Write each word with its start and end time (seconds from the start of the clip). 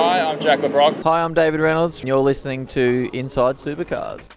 Hi, 0.00 0.20
I'm 0.20 0.38
Jack 0.38 0.60
Le 0.60 0.68
Brocq. 0.68 1.02
Hi, 1.02 1.24
I'm 1.24 1.34
David 1.34 1.58
Reynolds. 1.58 2.04
You're 2.04 2.20
listening 2.20 2.68
to 2.68 3.10
Inside 3.12 3.56
Supercars. 3.56 4.28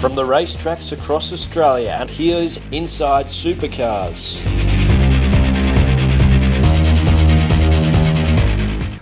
From 0.00 0.16
the 0.16 0.24
racetracks 0.24 0.92
across 0.92 1.32
Australia, 1.32 1.96
and 2.00 2.10
here's 2.10 2.56
Inside 2.72 3.26
Supercars. 3.26 4.55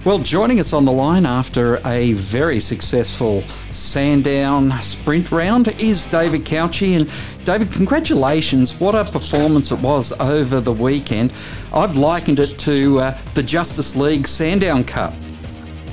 Well, 0.04 0.18
joining 0.18 0.60
us 0.60 0.74
on 0.74 0.84
the 0.84 0.92
line 0.92 1.24
after 1.24 1.80
a 1.86 2.12
very 2.12 2.60
successful 2.60 3.40
Sandown 3.70 4.70
sprint 4.82 5.32
round 5.32 5.68
is 5.80 6.04
David 6.04 6.44
Cauchi. 6.44 6.98
And 6.98 7.10
David, 7.46 7.72
congratulations. 7.72 8.78
What 8.78 8.94
a 8.94 9.10
performance 9.10 9.72
it 9.72 9.78
was 9.78 10.12
over 10.20 10.60
the 10.60 10.74
weekend. 10.74 11.32
I've 11.72 11.96
likened 11.96 12.38
it 12.38 12.58
to 12.58 13.00
uh, 13.00 13.18
the 13.32 13.42
Justice 13.42 13.96
League 13.96 14.26
Sandown 14.26 14.84
Cup. 14.84 15.14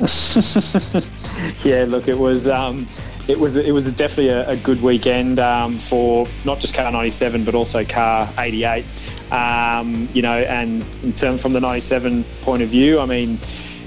yeah, 1.63 1.85
look, 1.88 2.10
it 2.10 2.18
was. 2.18 2.50
Um, 2.50 2.90
it 3.30 3.40
was 3.40 3.55
it 3.55 3.72
was 3.72 3.90
definitely 3.94 4.28
a, 4.28 4.46
a 4.50 4.57
good 4.57 4.82
weekend 4.82 5.40
um, 5.40 5.80
for 5.80 6.26
not 6.44 6.60
just 6.60 6.74
car 6.74 6.91
97 6.91 7.46
but 7.46 7.54
also 7.54 7.85
car 7.85 8.28
88 8.40 8.84
um, 9.32 10.10
you 10.12 10.24
know 10.24 10.40
and 10.40 10.84
in 11.04 11.13
term, 11.13 11.38
from 11.38 11.54
the 11.54 11.62
97 11.62 12.26
point 12.41 12.63
of 12.63 12.70
view 12.70 13.00
I 13.00 13.05
mean 13.05 13.38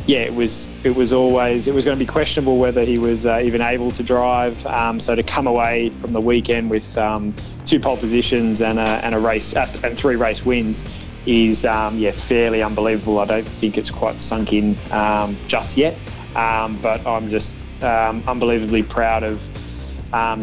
yeah, 0.07 0.19
it 0.19 0.35
was 0.35 0.69
it 0.85 0.95
was 0.95 1.13
always 1.13 1.67
it 1.67 1.75
was 1.75 1.85
going 1.85 1.99
to 1.99 2.05
be 2.05 2.11
questionable 2.11 2.59
whether 2.59 2.85
he 2.85 2.99
was 2.99 3.25
uh, 3.25 3.41
even 3.43 3.63
able 3.63 3.91
to 3.93 4.03
drive. 4.03 4.65
Um, 4.67 5.01
so 5.01 5.15
to 5.15 5.23
come 5.23 5.47
away 5.47 5.89
from 5.91 6.13
the 6.13 6.21
weekend 6.21 6.71
with 6.71 6.97
um, 6.99 7.35
two 7.65 7.81
pole 7.81 7.97
positions 7.97 8.61
and 8.61 8.79
a, 8.79 8.83
and 8.83 9.15
a 9.15 9.19
race 9.19 9.57
uh, 9.57 9.67
and 9.83 9.99
three 9.99 10.17
race 10.17 10.45
wins 10.45 11.09
is 11.25 11.65
um, 11.65 11.97
yeah 11.97 12.13
fairly 12.13 12.63
unbelievable. 12.63 13.19
I 13.19 13.25
don't 13.25 13.49
think 13.49 13.79
it's 13.79 13.91
quite 13.91 14.21
sunk 14.21 14.53
in 14.53 14.77
um, 14.91 15.37
just 15.47 15.79
yet, 15.79 15.97
um, 16.37 16.77
but 16.83 17.07
I'm 17.07 17.31
just 17.31 17.65
um, 17.83 18.23
unbelievably 18.27 18.85
proud 18.85 19.23
of. 19.23 19.43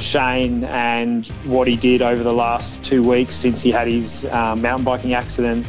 Shane 0.02 0.66
and 0.66 1.26
what 1.46 1.66
he 1.66 1.78
did 1.78 2.02
over 2.02 2.24
the 2.24 2.34
last 2.34 2.84
two 2.84 3.02
weeks 3.02 3.34
since 3.34 3.64
he 3.64 3.72
had 3.72 3.88
his 3.88 4.26
uh, 4.26 4.54
mountain 4.54 4.84
biking 4.84 5.14
accident 5.14 5.66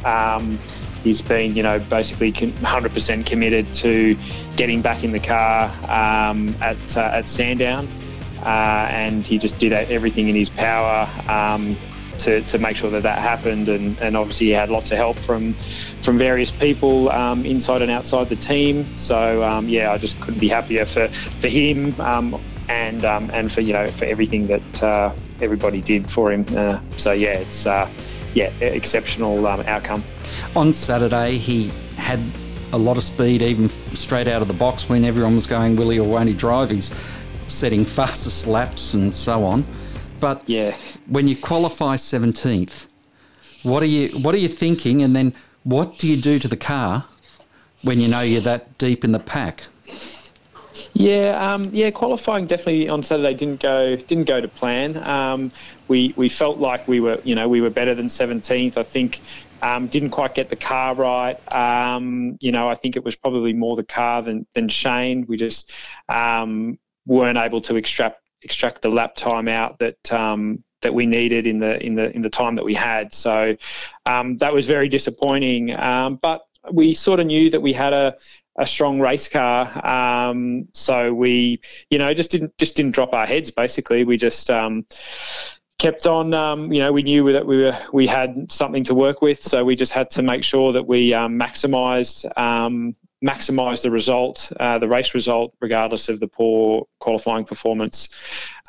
he's 1.02 1.22
been, 1.22 1.56
you 1.56 1.62
know, 1.62 1.78
basically 1.78 2.32
100% 2.32 3.26
committed 3.26 3.72
to 3.74 4.16
getting 4.56 4.82
back 4.82 5.04
in 5.04 5.12
the 5.12 5.20
car 5.20 5.64
um, 5.84 6.54
at, 6.60 6.96
uh, 6.96 7.10
at 7.12 7.28
Sandown. 7.28 7.88
Uh, 8.42 8.88
and 8.90 9.26
he 9.26 9.38
just 9.38 9.58
did 9.58 9.72
everything 9.72 10.28
in 10.28 10.34
his 10.34 10.50
power 10.50 11.08
um, 11.28 11.76
to, 12.18 12.40
to 12.42 12.58
make 12.58 12.76
sure 12.76 12.90
that 12.90 13.02
that 13.04 13.18
happened. 13.18 13.68
And, 13.68 13.96
and 14.00 14.16
obviously, 14.16 14.46
he 14.46 14.52
had 14.52 14.68
lots 14.68 14.90
of 14.90 14.96
help 14.96 15.18
from 15.18 15.54
from 16.02 16.18
various 16.18 16.50
people 16.50 17.08
um, 17.10 17.46
inside 17.46 17.82
and 17.82 17.90
outside 17.90 18.28
the 18.28 18.36
team. 18.36 18.84
So 18.96 19.44
um, 19.44 19.68
yeah, 19.68 19.92
I 19.92 19.98
just 19.98 20.20
couldn't 20.20 20.40
be 20.40 20.48
happier 20.48 20.84
for 20.84 21.08
for 21.08 21.48
him 21.48 21.98
um, 22.00 22.40
and 22.68 23.04
um, 23.04 23.30
and 23.32 23.50
for 23.52 23.60
you 23.60 23.72
know 23.72 23.86
for 23.86 24.04
everything 24.04 24.48
that 24.48 24.82
uh, 24.82 25.12
everybody 25.40 25.80
did 25.80 26.10
for 26.10 26.32
him. 26.32 26.44
Uh, 26.56 26.80
so 26.96 27.12
yeah, 27.12 27.34
it's 27.34 27.66
uh, 27.66 27.88
yeah 28.34 28.50
exceptional 28.60 29.46
um, 29.46 29.60
outcome 29.62 30.02
on 30.54 30.72
Saturday, 30.72 31.38
he 31.38 31.70
had 31.96 32.20
a 32.72 32.78
lot 32.78 32.96
of 32.96 33.04
speed, 33.04 33.42
even 33.42 33.68
straight 33.68 34.28
out 34.28 34.42
of 34.42 34.48
the 34.48 34.54
box 34.54 34.88
when 34.88 35.04
everyone 35.04 35.34
was 35.34 35.46
going, 35.46 35.76
will 35.76 35.90
he 35.90 35.98
or 35.98 36.08
won't 36.08 36.28
he 36.28 36.34
drive? 36.34 36.70
He's 36.70 36.90
setting 37.48 37.84
fastest 37.98 38.46
laps 38.46 38.94
and 38.94 39.14
so 39.14 39.44
on. 39.44 39.64
But 40.20 40.42
yeah, 40.46 40.76
when 41.06 41.26
you 41.26 41.36
qualify 41.36 41.96
17th, 41.96 42.86
what 43.62 43.82
are 43.82 43.86
you 43.86 44.08
what 44.20 44.34
are 44.34 44.38
you 44.38 44.48
thinking? 44.48 45.02
And 45.02 45.14
then 45.14 45.34
what 45.64 45.98
do 45.98 46.08
you 46.08 46.16
do 46.16 46.38
to 46.38 46.48
the 46.48 46.56
car 46.56 47.04
when 47.82 48.00
you 48.00 48.08
know 48.08 48.20
you're 48.20 48.40
that 48.42 48.78
deep 48.78 49.04
in 49.04 49.12
the 49.12 49.18
pack? 49.18 49.64
Yeah, 50.94 51.54
um, 51.54 51.70
yeah, 51.72 51.90
qualifying 51.90 52.46
definitely 52.46 52.88
on 52.88 53.02
Saturday 53.02 53.34
didn't 53.34 53.62
go 53.62 53.96
didn't 53.96 54.24
go 54.24 54.40
to 54.40 54.48
plan. 54.48 54.96
Um, 54.98 55.50
we 55.88 56.12
we 56.16 56.28
felt 56.28 56.58
like 56.58 56.86
we 56.86 57.00
were 57.00 57.20
you 57.24 57.34
know 57.34 57.48
we 57.48 57.60
were 57.60 57.70
better 57.70 57.94
than 57.94 58.06
17th. 58.08 58.76
I 58.76 58.82
think 58.82 59.20
um, 59.62 59.86
didn't 59.86 60.10
quite 60.10 60.34
get 60.34 60.50
the 60.50 60.56
car 60.56 60.94
right. 60.94 61.36
Um, 61.52 62.36
you 62.40 62.52
know, 62.52 62.68
I 62.68 62.74
think 62.74 62.96
it 62.96 63.04
was 63.04 63.16
probably 63.16 63.52
more 63.52 63.76
the 63.76 63.84
car 63.84 64.20
than, 64.20 64.46
than 64.54 64.68
Shane. 64.68 65.24
We 65.26 65.36
just 65.36 65.72
um, 66.08 66.78
weren't 67.06 67.38
able 67.38 67.60
to 67.62 67.76
extract 67.76 68.20
extract 68.42 68.82
the 68.82 68.90
lap 68.90 69.14
time 69.14 69.46
out 69.46 69.78
that 69.78 70.12
um, 70.12 70.62
that 70.82 70.92
we 70.92 71.06
needed 71.06 71.46
in 71.46 71.60
the 71.60 71.84
in 71.84 71.94
the 71.94 72.14
in 72.14 72.22
the 72.22 72.30
time 72.30 72.56
that 72.56 72.64
we 72.64 72.74
had. 72.74 73.14
So 73.14 73.56
um, 74.04 74.36
that 74.38 74.52
was 74.52 74.66
very 74.66 74.88
disappointing. 74.88 75.78
Um, 75.78 76.16
but 76.20 76.42
we 76.70 76.94
sort 76.94 77.20
of 77.20 77.26
knew 77.26 77.50
that 77.50 77.60
we 77.60 77.72
had 77.72 77.92
a 77.92 78.16
a 78.56 78.66
strong 78.66 79.00
race 79.00 79.28
car. 79.28 79.86
Um, 79.86 80.68
so 80.74 81.14
we, 81.14 81.60
you 81.90 81.98
know, 81.98 82.12
just 82.12 82.30
didn't 82.30 82.56
just 82.58 82.76
didn't 82.76 82.92
drop 82.92 83.12
our 83.14 83.26
heads. 83.26 83.50
Basically, 83.50 84.04
we 84.04 84.16
just 84.16 84.50
um, 84.50 84.84
kept 85.78 86.06
on. 86.06 86.34
Um, 86.34 86.72
you 86.72 86.80
know, 86.80 86.92
we 86.92 87.02
knew 87.02 87.32
that 87.32 87.46
we 87.46 87.62
were 87.62 87.78
we 87.92 88.06
had 88.06 88.50
something 88.50 88.84
to 88.84 88.94
work 88.94 89.22
with, 89.22 89.42
so 89.42 89.64
we 89.64 89.74
just 89.74 89.92
had 89.92 90.10
to 90.10 90.22
make 90.22 90.44
sure 90.44 90.72
that 90.72 90.86
we 90.86 91.14
um, 91.14 91.38
maximised 91.38 92.26
um, 92.38 92.94
maximise 93.24 93.82
the 93.82 93.90
result, 93.90 94.52
uh, 94.58 94.78
the 94.78 94.88
race 94.88 95.14
result, 95.14 95.54
regardless 95.60 96.08
of 96.08 96.20
the 96.20 96.28
poor 96.28 96.86
qualifying 96.98 97.44
performance. 97.44 98.08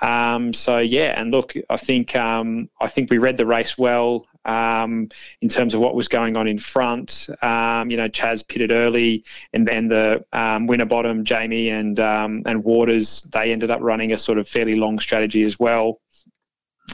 Um, 0.02 0.54
so 0.54 0.78
yeah, 0.78 1.20
and 1.20 1.32
look, 1.32 1.54
I 1.70 1.78
think 1.78 2.16
um, 2.16 2.70
I 2.80 2.88
think 2.88 3.10
we 3.10 3.18
read 3.18 3.38
the 3.38 3.46
race 3.46 3.78
well. 3.78 4.28
Um, 4.46 5.08
in 5.42 5.48
terms 5.48 5.74
of 5.74 5.80
what 5.80 5.96
was 5.96 6.10
going 6.10 6.36
on 6.36 6.48
in 6.48 6.58
front. 6.58 7.30
Um, 7.42 7.90
you 7.90 7.96
know, 7.96 8.10
Chaz 8.10 8.46
pitted 8.46 8.72
early, 8.74 9.24
and 9.54 9.66
then 9.66 9.88
the 9.88 10.26
um, 10.34 10.68
Winterbottom, 10.68 11.24
Jamie, 11.24 11.70
and 11.70 11.98
um, 12.00 12.44
and 12.46 12.64
Waters, 12.64 13.24
they 13.32 13.54
ended 13.54 13.72
up 13.72 13.80
running 13.82 14.12
a 14.12 14.18
sort 14.18 14.38
of 14.38 14.48
fairly 14.48 14.76
long 14.76 15.00
strategy 15.00 15.44
as 15.44 15.58
well. 15.58 16.02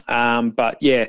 Um, 0.06 0.50
but 0.50 0.78
yeah, 0.80 1.06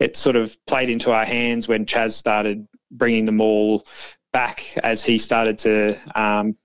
it 0.00 0.16
sort 0.16 0.36
of 0.36 0.56
played 0.66 0.88
into 0.88 1.12
our 1.12 1.24
hands 1.24 1.68
when 1.68 1.84
Chaz 1.84 2.12
started 2.12 2.66
bringing 2.90 3.26
them 3.26 3.40
all 3.40 3.86
back 4.32 4.64
as 4.82 5.04
he 5.04 5.18
started 5.18 5.58
to 5.58 5.96
um, 6.14 6.56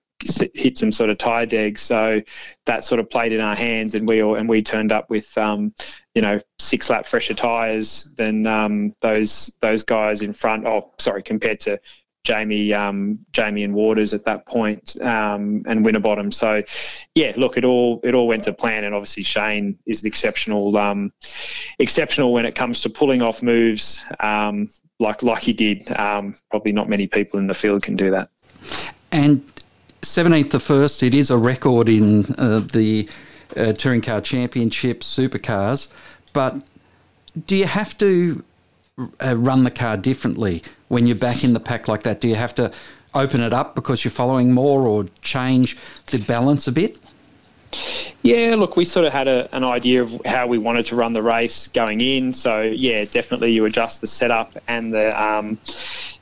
hit 0.53 0.78
some 0.78 0.91
sort 0.91 1.09
of 1.09 1.17
tire 1.17 1.45
degs. 1.45 1.79
So 1.79 2.22
that 2.66 2.83
sort 2.83 3.00
of 3.00 3.09
played 3.09 3.33
in 3.33 3.41
our 3.41 3.55
hands, 3.55 3.95
and 3.95 4.07
we 4.07 4.22
all, 4.22 4.35
and 4.35 4.50
we 4.50 4.61
turned 4.61 4.91
up 4.91 5.09
with 5.09 5.38
um, 5.38 5.73
you 6.16 6.22
know 6.22 6.39
six 6.59 6.89
lap 6.89 7.05
fresher 7.05 7.33
tires 7.33 8.13
than 8.17 8.45
um, 8.47 8.94
those 9.01 9.55
those 9.61 9.83
guys 9.83 10.22
in 10.22 10.33
front. 10.33 10.66
Oh, 10.66 10.94
sorry, 10.97 11.23
compared 11.23 11.59
to 11.61 11.79
Jamie, 12.28 12.73
um, 12.73 13.19
Jamie 13.31 13.63
and 13.63 13.73
Waters 13.73 14.13
at 14.13 14.25
that 14.25 14.45
point, 14.45 15.01
um, 15.01 15.63
and 15.66 15.85
Winterbottom. 15.85 16.29
So, 16.29 16.61
yeah, 17.16 17.31
look, 17.38 17.57
it 17.57 17.63
all 17.63 18.01
it 18.03 18.13
all 18.13 18.28
went 18.28 18.44
to 18.44 18.53
plan, 18.53 18.84
and 18.84 18.94
obviously 18.94 19.23
Shane 19.23 19.79
is 19.85 20.03
exceptional, 20.03 20.75
um, 20.75 21.13
exceptional 21.79 22.34
when 22.34 22.45
it 22.45 22.53
comes 22.53 22.81
to 22.81 22.89
pulling 22.89 23.22
off 23.22 23.41
moves 23.41 24.05
um, 24.19 24.67
like 24.99 25.23
like 25.23 25.41
he 25.41 25.53
did. 25.53 25.89
Um, 25.97 26.35
probably 26.49 26.73
not 26.73 26.89
many 26.89 27.07
people 27.07 27.39
in 27.39 27.47
the 27.47 27.53
field 27.53 27.84
can 27.84 27.95
do 27.95 28.11
that. 28.11 28.29
And 29.14 29.41
seventeenth 30.07 30.51
the 30.51 30.59
first, 30.59 31.03
it 31.03 31.13
is 31.13 31.29
a 31.29 31.37
record 31.37 31.89
in 31.89 32.25
uh, 32.37 32.59
the 32.59 33.07
uh, 33.55 33.73
touring 33.73 34.01
car 34.01 34.21
championship 34.21 35.01
supercars, 35.01 35.89
but 36.33 36.55
do 37.45 37.55
you 37.55 37.65
have 37.65 37.97
to 37.99 38.43
uh, 38.97 39.35
run 39.37 39.63
the 39.63 39.71
car 39.71 39.97
differently 39.97 40.63
when 40.87 41.07
you're 41.07 41.15
back 41.15 41.43
in 41.43 41.53
the 41.53 41.59
pack 41.59 41.87
like 41.87 42.03
that? 42.03 42.21
Do 42.21 42.27
you 42.27 42.35
have 42.35 42.55
to 42.55 42.71
open 43.13 43.41
it 43.41 43.53
up 43.53 43.75
because 43.75 44.03
you're 44.03 44.11
following 44.11 44.51
more 44.51 44.81
or 44.87 45.05
change 45.21 45.77
the 46.07 46.17
balance 46.19 46.67
a 46.67 46.71
bit? 46.71 46.97
Yeah, 48.23 48.55
look, 48.57 48.75
we 48.75 48.85
sort 48.85 49.05
of 49.05 49.13
had 49.13 49.27
a, 49.27 49.53
an 49.55 49.63
idea 49.63 50.01
of 50.01 50.21
how 50.25 50.47
we 50.47 50.57
wanted 50.57 50.85
to 50.87 50.95
run 50.95 51.13
the 51.13 51.21
race 51.21 51.67
going 51.67 52.01
in. 52.01 52.33
So, 52.33 52.61
yeah, 52.61 53.05
definitely 53.05 53.51
you 53.51 53.65
adjust 53.65 54.01
the 54.01 54.07
setup 54.07 54.57
and 54.67 54.93
the, 54.93 55.21
um, 55.21 55.57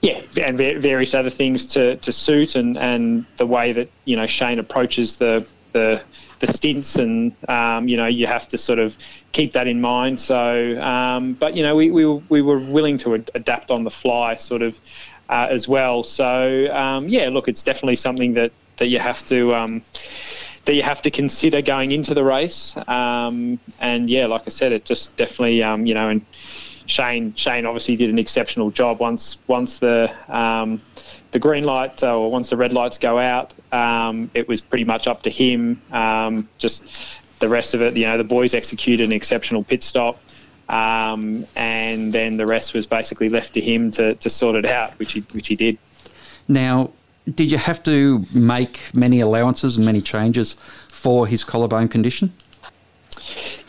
yeah, 0.06 0.46
and 0.46 0.57
various 0.57 1.13
other 1.13 1.30
things 1.30 1.66
to, 1.68 1.96
to 1.98 2.12
suit 2.12 2.56
and, 2.56 2.78
and 2.78 3.25
the 3.38 3.46
way 3.46 3.74
that, 3.74 3.90
you 4.06 4.16
know, 4.16 4.28
Shane 4.28 4.60
approaches 4.60 5.18
the, 5.18 5.46
the, 5.74 6.02
the 6.40 6.48
stints 6.48 6.98
and 6.98 7.34
um, 7.48 7.88
you 7.88 7.96
know 7.96 8.07
you 8.07 8.28
have 8.28 8.46
to 8.46 8.57
sort 8.57 8.78
of 8.78 8.98
keep 9.31 9.54
that 9.54 9.68
in 9.68 9.80
mind 9.80 10.19
so 10.19 10.78
um, 10.81 11.34
but 11.34 11.56
you 11.56 11.63
know 11.63 11.74
we, 11.75 11.90
we, 11.90 12.06
we 12.06 12.42
were 12.42 12.60
willing 12.60 12.98
to 12.98 13.16
ad- 13.16 13.31
adapt 13.36 13.72
on 13.72 13.86
the 13.86 13.90
fly 13.90 14.36
sort 14.36 14.62
of 14.62 14.78
uh, 15.30 15.48
as 15.50 15.68
well. 15.68 16.04
So 16.04 16.69
um, 16.74 17.07
yeah, 17.10 17.30
look, 17.30 17.48
it's 17.48 17.63
definitely 17.63 17.96
something 17.96 18.34
that 18.36 18.52
that 18.78 18.88
you 18.88 19.00
have 19.00 19.24
to. 19.25 19.54
Um, 19.56 19.81
that 20.66 20.74
you 20.74 20.81
have 20.81 21.04
to 21.04 21.12
consider 21.12 21.62
going 21.62 21.92
into 21.92 22.16
the 22.16 22.24
race, 22.24 22.75
um, 22.88 23.60
and 23.80 24.10
yeah, 24.10 24.25
like 24.25 24.42
I 24.48 24.50
said, 24.50 24.72
it 24.72 24.84
just 24.84 25.16
definitely, 25.16 25.62
um, 25.62 25.86
you 25.86 25.94
know, 25.94 26.10
and 26.10 26.25
Shane, 26.85 27.33
Shane 27.35 27.65
obviously 27.65 27.95
did 27.95 28.09
an 28.09 28.19
exceptional 28.19 28.71
job 28.71 28.99
once 28.99 29.37
once 29.47 29.79
the 29.79 30.13
um, 30.27 30.81
the 31.31 31.39
green 31.39 31.63
light 31.63 32.03
uh, 32.03 32.17
or 32.17 32.31
once 32.31 32.49
the 32.49 32.57
red 32.57 32.71
lights 32.71 32.97
go 32.97 33.17
out, 33.17 33.53
um, 33.71 34.29
it 34.33 34.47
was 34.47 34.61
pretty 34.61 34.85
much 34.85 35.07
up 35.07 35.23
to 35.23 35.29
him. 35.29 35.81
Um, 35.91 36.47
just 36.57 37.39
the 37.39 37.49
rest 37.49 37.73
of 37.73 37.81
it, 37.81 37.97
you 37.97 38.05
know, 38.05 38.17
the 38.17 38.23
boys 38.23 38.53
executed 38.53 39.03
an 39.03 39.11
exceptional 39.11 39.63
pit 39.63 39.83
stop. 39.83 40.19
Um, 40.69 41.45
and 41.55 42.11
then 42.11 42.37
the 42.37 42.45
rest 42.45 42.73
was 42.73 42.87
basically 42.87 43.29
left 43.29 43.53
to 43.53 43.61
him 43.61 43.91
to, 43.91 44.15
to 44.15 44.29
sort 44.29 44.55
it 44.55 44.65
out, 44.65 44.97
which 44.97 45.13
he 45.13 45.19
which 45.31 45.47
he 45.47 45.55
did. 45.55 45.77
Now, 46.47 46.91
did 47.31 47.51
you 47.51 47.57
have 47.57 47.83
to 47.83 48.23
make 48.33 48.79
many 48.93 49.19
allowances 49.19 49.77
and 49.77 49.85
many 49.85 50.01
changes 50.01 50.53
for 50.89 51.27
his 51.27 51.43
collarbone 51.43 51.87
condition? 51.87 52.31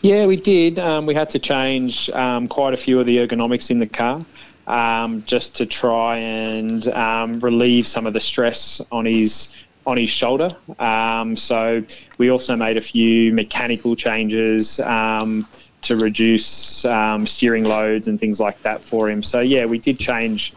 Yeah, 0.01 0.25
we 0.25 0.35
did. 0.35 0.79
Um, 0.79 1.05
we 1.05 1.13
had 1.13 1.29
to 1.31 1.39
change 1.39 2.09
um, 2.11 2.47
quite 2.47 2.73
a 2.73 2.77
few 2.77 2.99
of 2.99 3.05
the 3.05 3.17
ergonomics 3.17 3.71
in 3.71 3.79
the 3.79 3.87
car. 3.87 4.23
Um, 4.67 5.23
just 5.23 5.55
to 5.57 5.65
try 5.65 6.17
and 6.17 6.85
um, 6.89 7.39
relieve 7.39 7.87
some 7.87 8.05
of 8.05 8.11
the 8.11 8.19
stress 8.19 8.81
on 8.91 9.05
his 9.05 9.65
on 9.85 9.95
his 9.95 10.09
shoulder. 10.09 10.55
Um, 10.77 11.37
so 11.37 11.81
we 12.17 12.29
also 12.29 12.57
made 12.57 12.75
a 12.75 12.81
few 12.81 13.31
mechanical 13.31 13.95
changes 13.95 14.81
um, 14.81 15.47
to 15.83 15.95
reduce 15.95 16.83
um, 16.83 17.25
steering 17.25 17.63
loads 17.63 18.09
and 18.09 18.19
things 18.19 18.41
like 18.41 18.61
that 18.63 18.81
for 18.81 19.09
him. 19.09 19.23
So 19.23 19.39
yeah, 19.39 19.65
we 19.65 19.77
did 19.77 19.97
change 19.97 20.53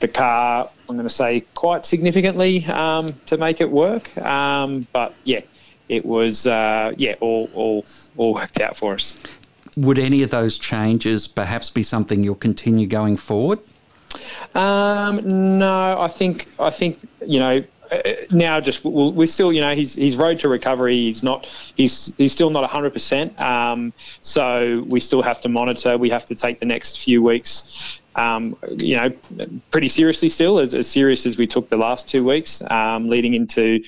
the 0.00 0.08
car. 0.08 0.68
I'm 0.88 0.96
going 0.96 1.06
to 1.06 1.14
say 1.14 1.44
quite 1.54 1.84
significantly 1.84 2.64
um, 2.64 3.14
to 3.26 3.36
make 3.36 3.60
it 3.60 3.70
work. 3.70 4.16
Um, 4.16 4.86
but 4.94 5.14
yeah, 5.24 5.40
it 5.88 6.04
was 6.04 6.46
uh, 6.46 6.92
yeah 6.96 7.14
all 7.20 7.50
all 7.54 7.84
all 8.16 8.34
worked 8.34 8.60
out 8.60 8.76
for 8.76 8.94
us. 8.94 9.20
Would 9.76 9.98
any 9.98 10.22
of 10.22 10.30
those 10.30 10.58
changes 10.58 11.26
perhaps 11.26 11.70
be 11.70 11.82
something 11.82 12.22
you'll 12.22 12.34
continue 12.34 12.86
going 12.86 13.16
forward? 13.16 13.58
Um, 14.54 15.58
no, 15.58 15.96
I 15.98 16.08
think 16.08 16.48
I 16.58 16.70
think 16.70 16.98
you 17.24 17.38
know 17.38 17.64
uh, 17.92 18.12
now 18.30 18.58
just 18.60 18.84
we're 18.84 19.26
still 19.26 19.52
you 19.52 19.60
know 19.60 19.74
he's 19.74 19.94
he's 19.94 20.16
road 20.16 20.38
to 20.40 20.48
recovery 20.48 20.94
he's 20.94 21.22
not 21.22 21.46
he's 21.76 22.16
he's 22.16 22.32
still 22.32 22.48
not 22.48 22.68
100% 22.68 23.38
um, 23.40 23.92
so 23.96 24.82
we 24.88 24.98
still 24.98 25.20
have 25.20 25.40
to 25.42 25.48
monitor 25.48 25.98
we 25.98 26.08
have 26.08 26.24
to 26.24 26.34
take 26.34 26.58
the 26.58 26.64
next 26.64 27.04
few 27.04 27.22
weeks 27.22 28.00
um, 28.16 28.56
you 28.70 28.96
know 28.96 29.10
pretty 29.70 29.88
seriously 29.88 30.30
still 30.30 30.58
as, 30.58 30.72
as 30.72 30.88
serious 30.88 31.26
as 31.26 31.36
we 31.36 31.46
took 31.46 31.68
the 31.68 31.76
last 31.76 32.08
two 32.08 32.24
weeks 32.24 32.62
um, 32.70 33.10
leading 33.10 33.34
into 33.34 33.82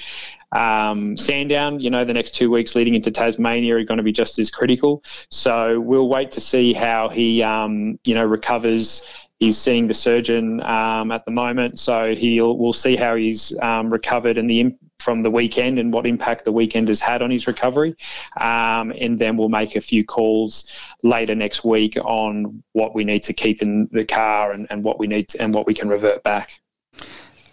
um, 0.53 1.17
Sandown, 1.17 1.81
you 1.81 1.91
know, 1.91 2.05
the 2.05 2.15
next 2.15 2.35
two 2.35 2.51
weeks 2.51 2.75
leading 2.75 2.95
into 2.95 3.11
Tasmania 3.11 3.77
are 3.77 3.85
going 3.85 3.99
to 3.99 4.05
be 4.05 4.13
just 4.13 4.39
as 4.39 4.51
critical. 4.51 5.03
So 5.31 5.81
we'll 5.81 6.09
wait 6.09 6.31
to 6.33 6.41
see 6.41 6.73
how 6.73 7.09
he, 7.09 7.43
um, 7.43 7.99
you 8.05 8.15
know, 8.15 8.25
recovers 8.25 9.25
He's 9.41 9.59
seeing 9.59 9.89
the 9.89 9.95
surgeon 9.95 10.63
um, 10.63 11.11
at 11.11 11.25
the 11.25 11.31
moment, 11.33 11.79
so 11.79 12.15
he'll 12.15 12.57
we'll 12.57 12.73
see 12.73 12.95
how 12.95 13.17
he's 13.17 13.53
um, 13.61 13.93
recovered 13.93 14.39
and 14.39 14.49
the 14.49 14.75
from 15.01 15.23
the 15.23 15.31
weekend 15.31 15.79
and 15.79 15.93
what 15.93 16.07
impact 16.07 16.45
the 16.45 16.53
weekend 16.53 16.89
has 16.89 17.01
had 17.01 17.21
on 17.21 17.31
his 17.31 17.47
recovery, 17.47 17.97
um, 18.41 18.93
and 18.99 19.19
then 19.19 19.37
we'll 19.37 19.49
make 19.49 19.75
a 19.75 19.81
few 19.81 20.05
calls 20.05 20.81
later 21.03 21.35
next 21.35 21.65
week 21.65 21.99
on 22.05 22.63
what 22.73 22.95
we 22.95 23.05
need 23.05 23.25
to 23.25 23.33
keep 23.33 23.61
in 23.61 23.89
the 23.91 24.05
car 24.05 24.53
and, 24.53 24.69
and 24.71 24.85
what 24.85 25.01
we 25.01 25.09
need 25.09 25.29
to, 25.29 25.43
and 25.43 25.53
what 25.53 25.67
we 25.67 25.75
can 25.75 25.89
revert 25.89 26.23
back. 26.23 26.61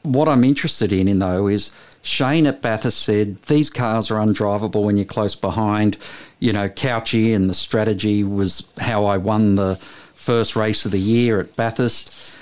What 0.04 0.30
I'm 0.30 0.44
interested 0.44 0.94
in, 0.94 1.08
in 1.08 1.18
though, 1.20 1.48
is 1.48 1.72
Shane 2.02 2.48
at 2.48 2.62
Bathurst 2.62 3.02
said 3.02 3.42
these 3.44 3.70
cars 3.70 4.10
are 4.10 4.16
undrivable 4.16 4.84
when 4.84 4.98
you're 4.98 5.06
close 5.06 5.36
behind. 5.36 5.98
You 6.40 6.54
know, 6.54 6.68
Couchy 6.68 7.36
and 7.36 7.50
the 7.50 7.54
strategy 7.54 8.24
was 8.24 8.68
how 8.80 9.06
I 9.06 9.18
won 9.18 9.56
the 9.56 9.76
first 10.14 10.56
race 10.56 10.86
of 10.86 10.92
the 10.92 11.00
year 11.00 11.40
at 11.40 11.56
Bathurst. 11.56 12.36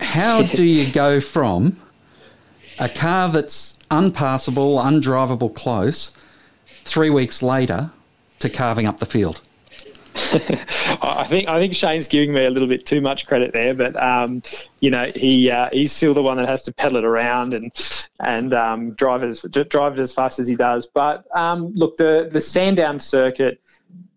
How 0.00 0.42
do 0.42 0.64
you 0.64 0.92
go 0.92 1.20
from 1.20 1.80
a 2.78 2.88
car 2.88 3.28
that's 3.28 3.78
unpassable, 3.90 4.78
undrivable 4.78 5.54
close, 5.54 6.12
three 6.66 7.10
weeks 7.10 7.42
later 7.42 7.90
to 8.40 8.50
carving 8.50 8.86
up 8.86 8.98
the 8.98 9.06
field? 9.06 9.40
I 10.16 11.26
think 11.28 11.48
I 11.48 11.58
think 11.58 11.74
Shane's 11.74 12.06
giving 12.06 12.32
me 12.32 12.44
a 12.44 12.50
little 12.50 12.68
bit 12.68 12.86
too 12.86 13.00
much 13.00 13.26
credit 13.26 13.52
there, 13.52 13.74
but 13.74 14.00
um, 14.00 14.42
you 14.80 14.90
know 14.90 15.06
he 15.14 15.50
uh, 15.50 15.68
he's 15.72 15.90
still 15.90 16.14
the 16.14 16.22
one 16.22 16.36
that 16.36 16.48
has 16.48 16.62
to 16.64 16.72
pedal 16.72 16.98
it 16.98 17.04
around 17.04 17.52
and 17.52 17.72
and 18.20 18.54
um, 18.54 18.92
drive 18.92 19.24
it 19.24 19.28
as 19.28 19.42
drive 19.68 19.98
it 19.98 19.98
as 19.98 20.12
fast 20.12 20.38
as 20.38 20.46
he 20.46 20.54
does. 20.54 20.86
But 20.86 21.24
um, 21.36 21.72
look, 21.74 21.96
the 21.96 22.28
the 22.30 22.40
Sandown 22.40 23.00
circuit 23.00 23.60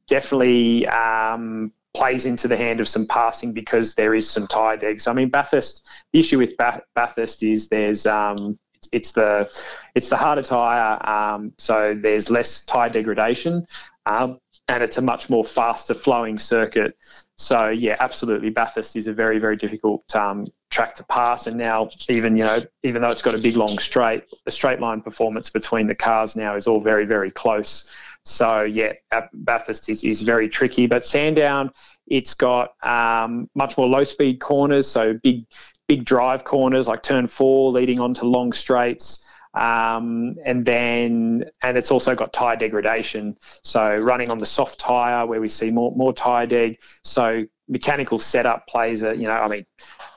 definitely 0.08 0.86
um, 0.88 1.72
plays 1.96 2.28
into 2.28 2.48
the 2.48 2.58
hand 2.58 2.80
of 2.80 2.88
some 2.88 3.08
passing 3.08 3.52
because 3.52 3.96
there 3.96 4.14
is 4.14 4.30
some 4.30 4.46
tire 4.46 4.78
degs. 4.78 5.08
I 5.08 5.14
mean, 5.14 5.30
Bathurst. 5.30 5.90
The 6.14 6.20
issue 6.20 6.38
with 6.38 6.52
Bathurst 6.96 7.42
is 7.42 7.70
there's 7.70 8.06
um, 8.06 8.60
it's, 8.76 8.90
it's 8.92 9.12
the 9.14 9.50
it's 9.96 10.10
the 10.10 10.18
harder 10.18 10.44
tire, 10.44 11.10
um, 11.10 11.54
so 11.58 11.98
there's 12.00 12.30
less 12.30 12.66
tire 12.66 12.90
degradation, 12.90 13.66
um, 14.06 14.40
and 14.68 14.84
it's 14.84 14.98
a 14.98 15.02
much 15.02 15.30
more 15.30 15.46
faster 15.46 15.94
flowing 15.94 16.38
circuit. 16.38 16.98
So 17.36 17.70
yeah, 17.70 17.96
absolutely, 18.00 18.50
Bathurst 18.50 18.96
is 18.96 19.08
a 19.08 19.14
very 19.14 19.40
very 19.40 19.56
difficult 19.56 20.16
um, 20.16 20.48
track 20.70 20.96
to 20.96 21.04
pass. 21.06 21.48
And 21.48 21.58
now 21.58 21.90
even 22.10 22.38
you 22.38 22.44
know 22.44 22.62
even 22.84 23.02
though 23.02 23.10
it's 23.10 23.22
got 23.22 23.36
a 23.36 23.40
big 23.40 23.56
long 23.56 23.78
straight, 23.80 24.24
the 24.46 24.52
straight 24.52 24.80
line 24.80 25.02
performance 25.02 25.50
between 25.50 25.88
the 25.88 25.96
cars 25.96 26.36
now 26.36 26.56
is 26.56 26.68
all 26.68 26.82
very 26.82 27.06
very 27.06 27.32
close. 27.32 27.96
So 28.26 28.64
yeah, 28.64 28.94
Bathurst 29.34 29.88
is, 29.90 30.04
is 30.04 30.22
very 30.22 30.50
tricky. 30.50 30.86
But 30.86 31.06
Sandown, 31.06 31.72
it's 32.08 32.34
got 32.34 32.74
um, 32.86 33.50
much 33.56 33.78
more 33.78 33.88
low 33.88 34.04
speed 34.04 34.40
corners, 34.40 34.88
so 34.88 35.14
big 35.14 35.46
big 35.88 36.04
drive 36.04 36.44
corners 36.44 36.88
like 36.88 37.02
turn 37.02 37.28
four 37.28 37.72
leading 37.72 38.00
onto 38.00 38.26
long 38.26 38.52
straights. 38.52 39.24
Um, 39.54 40.36
and 40.46 40.66
then 40.66 41.46
and 41.64 41.78
it's 41.78 41.92
also 41.92 42.16
got 42.16 42.34
tire 42.34 42.56
degradation. 42.56 43.38
So 43.64 43.98
running 43.98 44.30
on 44.30 44.38
the 44.38 44.46
soft 44.46 44.80
tire 44.80 45.26
where 45.26 45.42
we 45.42 45.50
see 45.50 45.72
more 45.72 45.92
more 45.96 46.14
tire 46.14 46.46
deg. 46.46 46.80
So 47.04 47.46
mechanical 47.68 48.20
setup 48.20 48.68
plays 48.68 49.04
a 49.04 49.16
you 49.16 49.24
know 49.24 49.34
I 49.34 49.48
mean 49.48 49.66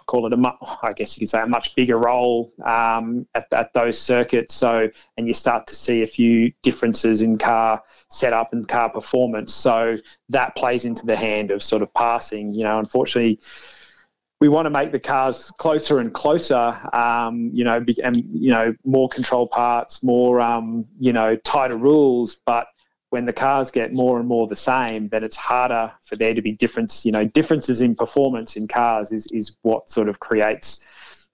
call 0.06 0.26
it 0.26 0.32
a 0.32 0.36
mu- 0.36 0.66
I 0.82 0.92
guess 0.92 1.16
you 1.16 1.20
could 1.20 1.30
say 1.30 1.40
a 1.40 1.46
much 1.46 1.76
bigger 1.76 1.96
role 1.96 2.52
um, 2.64 3.26
at, 3.34 3.46
at 3.52 3.72
those 3.74 3.98
circuits. 3.98 4.54
So 4.54 4.90
and 5.16 5.28
you 5.28 5.34
start 5.34 5.68
to 5.68 5.74
see 5.74 6.02
a 6.02 6.06
few 6.06 6.52
differences 6.62 7.22
in 7.22 7.38
car 7.38 7.82
setup 8.08 8.52
and 8.52 8.66
car 8.66 8.90
performance. 8.90 9.54
So 9.54 9.98
that 10.28 10.56
plays 10.56 10.84
into 10.84 11.06
the 11.06 11.16
hand 11.16 11.52
of 11.52 11.62
sort 11.62 11.82
of 11.82 11.94
passing. 11.94 12.52
You 12.52 12.64
know, 12.64 12.78
unfortunately 12.80 13.40
we 14.40 14.48
want 14.48 14.64
to 14.66 14.70
make 14.70 14.90
the 14.90 14.98
cars 14.98 15.50
closer 15.58 15.98
and 15.98 16.14
closer, 16.14 16.78
um, 16.94 17.50
you 17.52 17.62
know, 17.62 17.84
and 18.02 18.16
you 18.32 18.50
know 18.50 18.74
more 18.84 19.08
control 19.08 19.46
parts, 19.46 20.02
more 20.02 20.40
um, 20.40 20.86
you 20.98 21.12
know 21.12 21.36
tighter 21.36 21.76
rules. 21.76 22.36
But 22.46 22.66
when 23.10 23.26
the 23.26 23.32
cars 23.32 23.70
get 23.70 23.92
more 23.92 24.18
and 24.18 24.26
more 24.26 24.46
the 24.46 24.56
same, 24.56 25.08
then 25.08 25.24
it's 25.24 25.36
harder 25.36 25.92
for 26.02 26.16
there 26.16 26.32
to 26.32 26.40
be 26.40 26.52
difference. 26.52 27.04
You 27.04 27.12
know, 27.12 27.24
differences 27.24 27.82
in 27.82 27.94
performance 27.94 28.56
in 28.56 28.66
cars 28.66 29.12
is 29.12 29.26
is 29.26 29.56
what 29.62 29.90
sort 29.90 30.08
of 30.08 30.20
creates 30.20 30.86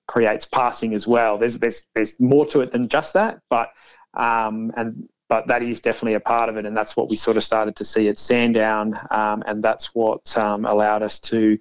creates 0.08 0.44
passing 0.44 0.92
as 0.92 1.06
well. 1.06 1.38
There's 1.38 1.58
there's 1.58 1.86
there's 1.94 2.18
more 2.18 2.44
to 2.46 2.60
it 2.60 2.72
than 2.72 2.88
just 2.88 3.14
that, 3.14 3.38
but 3.48 3.68
um, 4.14 4.72
and 4.76 5.08
but 5.28 5.46
that 5.46 5.62
is 5.62 5.80
definitely 5.80 6.14
a 6.14 6.20
part 6.20 6.48
of 6.48 6.56
it, 6.56 6.66
and 6.66 6.76
that's 6.76 6.96
what 6.96 7.08
we 7.08 7.14
sort 7.14 7.36
of 7.36 7.44
started 7.44 7.76
to 7.76 7.84
see 7.84 8.08
at 8.08 8.18
Sandown, 8.18 8.98
um, 9.12 9.44
and 9.46 9.62
that's 9.62 9.94
what 9.94 10.36
um, 10.36 10.64
allowed 10.64 11.02
us 11.02 11.20
to 11.20 11.58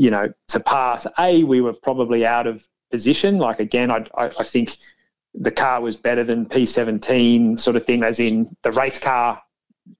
you 0.00 0.10
know, 0.10 0.32
to 0.48 0.60
pass. 0.60 1.06
A, 1.18 1.44
we 1.44 1.60
were 1.60 1.74
probably 1.74 2.24
out 2.24 2.46
of 2.46 2.66
position. 2.90 3.36
Like 3.36 3.60
again, 3.60 3.90
I, 3.90 4.06
I, 4.16 4.30
I 4.38 4.44
think 4.44 4.78
the 5.34 5.50
car 5.50 5.82
was 5.82 5.94
better 5.94 6.24
than 6.24 6.46
P17, 6.46 7.60
sort 7.60 7.76
of 7.76 7.84
thing, 7.84 8.02
as 8.02 8.18
in 8.18 8.56
the 8.62 8.72
race 8.72 8.98
car 8.98 9.42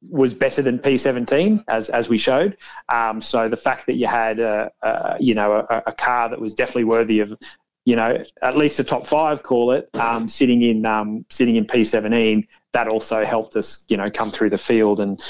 was 0.09 0.33
better 0.33 0.63
than 0.63 0.79
P17, 0.79 1.65
as 1.69 1.91
as 1.91 2.09
we 2.09 2.17
showed. 2.17 2.57
Um, 2.89 3.21
so 3.21 3.51
the 3.51 3.59
fact 3.59 3.87
that 3.89 3.97
you 3.97 4.07
had 4.07 4.41
a, 4.41 4.71
a 4.81 5.17
you 5.21 5.35
know 5.35 5.67
a, 5.69 5.83
a, 5.89 5.93
car 5.93 6.31
that 6.31 6.41
was 6.41 6.55
definitely 6.55 6.85
worthy 6.85 7.21
of 7.21 7.39
you 7.85 7.95
know 7.95 8.25
at 8.41 8.57
least 8.57 8.81
a 8.81 8.85
top 8.85 9.07
five, 9.07 9.43
call 9.43 9.73
it, 9.73 9.91
um, 9.93 10.29
sitting 10.29 10.63
in 10.63 10.87
um, 10.87 11.27
sitting 11.29 11.57
in 11.57 11.67
P17, 11.67 12.49
that 12.73 12.89
also 12.89 13.23
helped 13.23 13.55
us 13.55 13.85
you 13.91 13.99
know 13.99 14.11
come 14.11 14.31
through 14.31 14.49
the 14.49 14.57
field, 14.57 14.99
and 14.99 15.21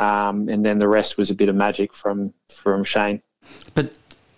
um, 0.00 0.48
and 0.48 0.66
then 0.66 0.80
the 0.80 0.88
rest 0.88 1.16
was 1.16 1.30
a 1.30 1.34
bit 1.34 1.48
of 1.48 1.54
magic 1.54 1.94
from 1.94 2.34
from 2.48 2.82
Shane. 2.82 3.22
But 3.74 3.92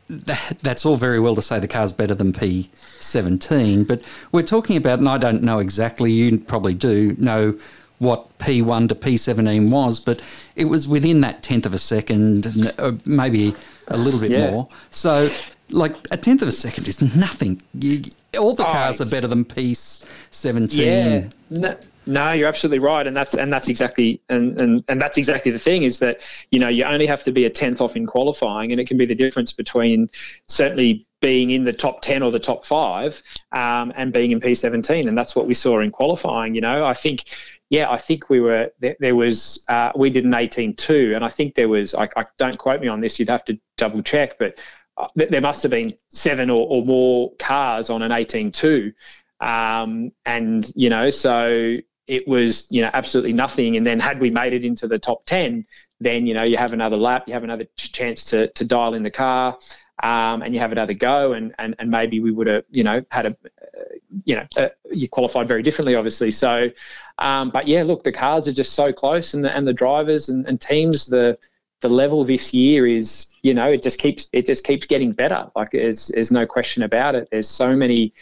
that's 0.08 0.86
all 0.86 0.96
very 0.96 1.20
well 1.20 1.34
to 1.34 1.42
say 1.42 1.60
the 1.60 1.68
car's 1.68 1.92
better 1.92 2.14
than 2.14 2.32
P17, 2.32 3.86
but 3.86 4.02
we're 4.32 4.42
talking 4.42 4.76
about, 4.76 4.98
and 4.98 5.08
I 5.08 5.18
don't 5.18 5.42
know 5.42 5.58
exactly, 5.58 6.10
you 6.10 6.38
probably 6.38 6.74
do 6.74 7.14
know 7.18 7.58
what 7.98 8.38
P1 8.38 8.88
to 8.88 8.94
P17 8.94 9.70
was, 9.70 10.00
but 10.00 10.22
it 10.56 10.66
was 10.66 10.86
within 10.86 11.20
that 11.22 11.42
tenth 11.42 11.66
of 11.66 11.74
a 11.74 11.78
second, 11.78 12.72
uh, 12.78 12.92
maybe 13.04 13.54
a 13.88 13.98
little 13.98 14.20
bit 14.20 14.30
yeah. 14.30 14.50
more. 14.50 14.68
So 14.90 15.28
like 15.70 15.94
a 16.10 16.16
tenth 16.16 16.42
of 16.42 16.48
a 16.48 16.52
second 16.52 16.88
is 16.88 17.02
nothing. 17.16 17.60
You, 17.74 18.04
all 18.38 18.54
the 18.54 18.66
Oh, 18.66 18.70
cars 18.70 19.00
are 19.00 19.10
better 19.10 19.26
than 19.26 19.44
P17. 19.44 20.74
Yeah. 20.74 21.28
No, 21.50 21.76
no, 22.08 22.32
you're 22.32 22.48
absolutely 22.48 22.78
right, 22.78 23.06
and 23.06 23.14
that's 23.14 23.34
and 23.34 23.52
that's 23.52 23.68
exactly 23.68 24.22
and, 24.30 24.58
and 24.58 24.82
and 24.88 25.00
that's 25.00 25.18
exactly 25.18 25.50
the 25.50 25.58
thing 25.58 25.82
is 25.82 25.98
that 25.98 26.22
you 26.50 26.58
know 26.58 26.68
you 26.68 26.84
only 26.84 27.06
have 27.06 27.22
to 27.24 27.32
be 27.32 27.44
a 27.44 27.50
tenth 27.50 27.82
off 27.82 27.96
in 27.96 28.06
qualifying, 28.06 28.72
and 28.72 28.80
it 28.80 28.88
can 28.88 28.96
be 28.96 29.04
the 29.04 29.14
difference 29.14 29.52
between 29.52 30.08
certainly 30.46 31.06
being 31.20 31.50
in 31.50 31.64
the 31.64 31.72
top 31.72 32.00
ten 32.00 32.22
or 32.22 32.30
the 32.30 32.40
top 32.40 32.64
five, 32.64 33.22
um, 33.52 33.92
and 33.94 34.14
being 34.14 34.32
in 34.32 34.40
P17, 34.40 35.06
and 35.06 35.18
that's 35.18 35.36
what 35.36 35.46
we 35.46 35.52
saw 35.52 35.80
in 35.80 35.90
qualifying. 35.90 36.54
You 36.54 36.62
know, 36.62 36.84
I 36.84 36.94
think. 36.94 37.24
Yeah, 37.70 37.90
I 37.90 37.98
think 37.98 38.30
we 38.30 38.40
were 38.40 38.70
there. 38.80 38.96
there 38.98 39.14
was 39.14 39.62
uh, 39.68 39.92
we 39.94 40.08
did 40.08 40.24
an 40.24 40.32
18-2, 40.32 41.14
and 41.14 41.22
I 41.22 41.28
think 41.28 41.54
there 41.54 41.68
was. 41.68 41.94
I, 41.94 42.08
I 42.16 42.24
don't 42.38 42.56
quote 42.56 42.80
me 42.80 42.88
on 42.88 43.02
this. 43.02 43.18
You'd 43.18 43.28
have 43.28 43.44
to 43.44 43.60
double 43.76 44.02
check, 44.02 44.38
but 44.38 44.58
uh, 44.96 45.08
th- 45.18 45.28
there 45.28 45.42
must 45.42 45.62
have 45.64 45.70
been 45.70 45.92
seven 46.08 46.48
or, 46.48 46.66
or 46.66 46.82
more 46.86 47.34
cars 47.38 47.90
on 47.90 48.00
an 48.00 48.10
18-2 48.10 48.94
um, 49.40 50.10
and 50.26 50.70
you 50.74 50.90
know 50.90 51.10
so 51.10 51.76
it 52.08 52.26
was 52.26 52.66
you 52.70 52.82
know 52.82 52.90
absolutely 52.94 53.32
nothing. 53.32 53.76
And 53.76 53.86
then 53.86 54.00
had 54.00 54.18
we 54.18 54.30
made 54.30 54.52
it 54.52 54.64
into 54.64 54.88
the 54.88 54.98
top 54.98 55.24
10 55.26 55.64
then 56.00 56.26
you 56.26 56.34
know 56.34 56.42
you 56.42 56.56
have 56.56 56.72
another 56.72 56.96
lap 56.96 57.24
you 57.26 57.34
have 57.34 57.44
another 57.44 57.64
ch- 57.76 57.92
chance 57.92 58.24
to, 58.24 58.48
to 58.48 58.64
dial 58.64 58.94
in 58.94 59.02
the 59.02 59.10
car 59.10 59.58
um, 60.02 60.42
and 60.42 60.54
you 60.54 60.60
have 60.60 60.72
another 60.72 60.94
go. 60.94 61.32
And, 61.32 61.54
and, 61.58 61.74
and 61.78 61.90
maybe 61.90 62.20
we 62.20 62.30
would 62.30 62.46
have 62.46 62.64
you 62.70 62.84
know 62.84 63.04
had 63.10 63.26
a 63.26 63.30
uh, 63.30 63.82
you 64.24 64.36
know 64.36 64.46
uh, 64.56 64.68
you 64.90 65.08
qualified 65.08 65.46
very 65.46 65.62
differently 65.62 65.94
obviously. 65.94 66.30
So 66.30 66.70
um, 67.18 67.50
but 67.50 67.68
yeah 67.68 67.82
look 67.82 68.04
the 68.04 68.12
cars 68.12 68.48
are 68.48 68.52
just 68.52 68.72
so 68.72 68.92
close 68.92 69.34
and 69.34 69.44
the, 69.44 69.54
and 69.54 69.66
the 69.66 69.72
drivers 69.72 70.28
and, 70.28 70.46
and 70.46 70.60
teams 70.60 71.06
the 71.06 71.38
the 71.80 71.88
level 71.88 72.24
this 72.24 72.52
year 72.52 72.86
is 72.86 73.36
you 73.42 73.54
know 73.54 73.68
it 73.68 73.82
just 73.82 74.00
keeps 74.00 74.28
it 74.32 74.46
just 74.46 74.64
keeps 74.64 74.86
getting 74.86 75.12
better. 75.12 75.50
Like 75.54 75.70
there's 75.72 76.08
there's 76.08 76.32
no 76.32 76.46
question 76.46 76.82
about 76.82 77.14
it. 77.14 77.28
There's 77.30 77.48
so 77.48 77.76
many 77.76 78.12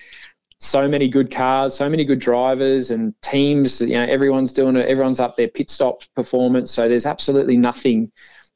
so 0.58 0.88
many 0.88 1.08
good 1.08 1.30
cars, 1.30 1.74
so 1.74 1.88
many 1.88 2.04
good 2.04 2.18
drivers 2.18 2.90
and 2.90 3.14
teams. 3.22 3.80
You 3.80 3.94
know, 3.94 4.04
everyone's 4.04 4.52
doing 4.52 4.76
it. 4.76 4.88
Everyone's 4.88 5.20
up 5.20 5.36
their 5.36 5.48
pit 5.48 5.70
stop 5.70 6.02
performance. 6.14 6.70
So 6.70 6.88
there's 6.88 7.06
absolutely 7.06 7.56
nothing, 7.56 8.10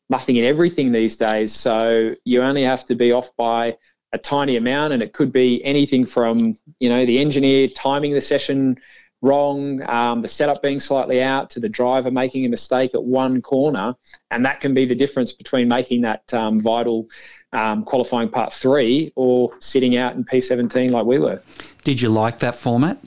nothing 0.09 0.37
in 0.37 0.45
everything 0.45 0.93
these 0.93 1.17
days. 1.17 1.53
So 1.53 2.15
you 2.25 2.43
only 2.43 2.63
have 2.63 2.85
to 2.87 2.95
be 2.95 3.13
off 3.13 3.35
by 3.37 3.77
a 4.13 4.19
tiny 4.19 4.57
amount, 4.57 4.93
and 4.93 5.03
it 5.03 5.13
could 5.13 5.33
be 5.33 5.65
anything 5.65 6.05
from 6.07 6.57
you 6.81 6.89
know 6.89 7.07
the 7.07 7.19
engineer 7.19 7.69
timing 7.69 8.13
the 8.13 8.21
session 8.21 8.79
wrong, 9.23 9.83
um, 9.89 10.23
the 10.23 10.29
setup 10.29 10.63
being 10.63 10.81
slightly 10.81 11.23
out, 11.23 11.51
to 11.51 11.61
the 11.61 11.69
driver 11.69 12.11
making 12.11 12.45
a 12.47 12.49
mistake 12.49 12.95
at 12.95 13.03
one 13.03 13.43
corner, 13.43 13.95
and 14.31 14.45
that 14.45 14.61
can 14.61 14.75
be 14.75 14.87
the 14.87 14.95
difference 14.95 15.33
between 15.33 15.69
making 15.69 16.03
that 16.03 16.33
um, 16.33 16.61
vital 16.61 17.09
um, 17.53 17.85
qualifying 17.85 18.29
part 18.29 18.53
three 18.53 19.13
or 19.17 19.53
sitting 19.61 19.97
out 19.97 20.15
in 20.15 20.25
P17 20.25 20.91
like 20.91 21.05
we 21.05 21.19
were. 21.19 21.43
Did 21.85 22.01
you 22.01 22.09
like 22.09 22.39
that 22.41 22.55
format? 22.55 22.99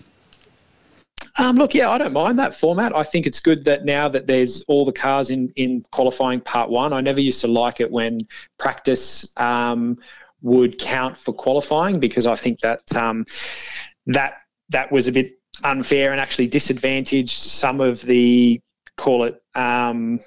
Um, 1.37 1.55
look, 1.55 1.73
yeah, 1.73 1.89
I 1.89 1.97
don't 1.97 2.13
mind 2.13 2.37
that 2.37 2.55
format. 2.55 2.95
I 2.95 3.01
think 3.01 3.25
it's 3.25 3.39
good 3.39 3.63
that 3.63 3.85
now 3.85 4.07
that 4.07 4.27
there's 4.27 4.61
all 4.63 4.85
the 4.85 4.91
cars 4.91 5.31
in 5.31 5.51
in 5.55 5.83
qualifying 5.91 6.41
part 6.41 6.69
one. 6.69 6.93
I 6.93 7.01
never 7.01 7.19
used 7.19 7.41
to 7.41 7.47
like 7.47 7.79
it 7.79 7.89
when 7.89 8.19
practice 8.59 9.33
um, 9.37 9.97
would 10.43 10.77
count 10.77 11.17
for 11.17 11.33
qualifying 11.33 11.99
because 11.99 12.27
I 12.27 12.35
think 12.35 12.59
that 12.59 12.95
um, 12.95 13.25
that 14.05 14.41
that 14.69 14.91
was 14.91 15.07
a 15.07 15.11
bit 15.11 15.39
unfair 15.63 16.11
and 16.11 16.19
actually 16.19 16.47
disadvantaged 16.47 17.31
some 17.31 17.81
of 17.81 18.01
the 18.01 18.59
call 18.97 19.23
it. 19.23 19.41
Um, 19.55 20.19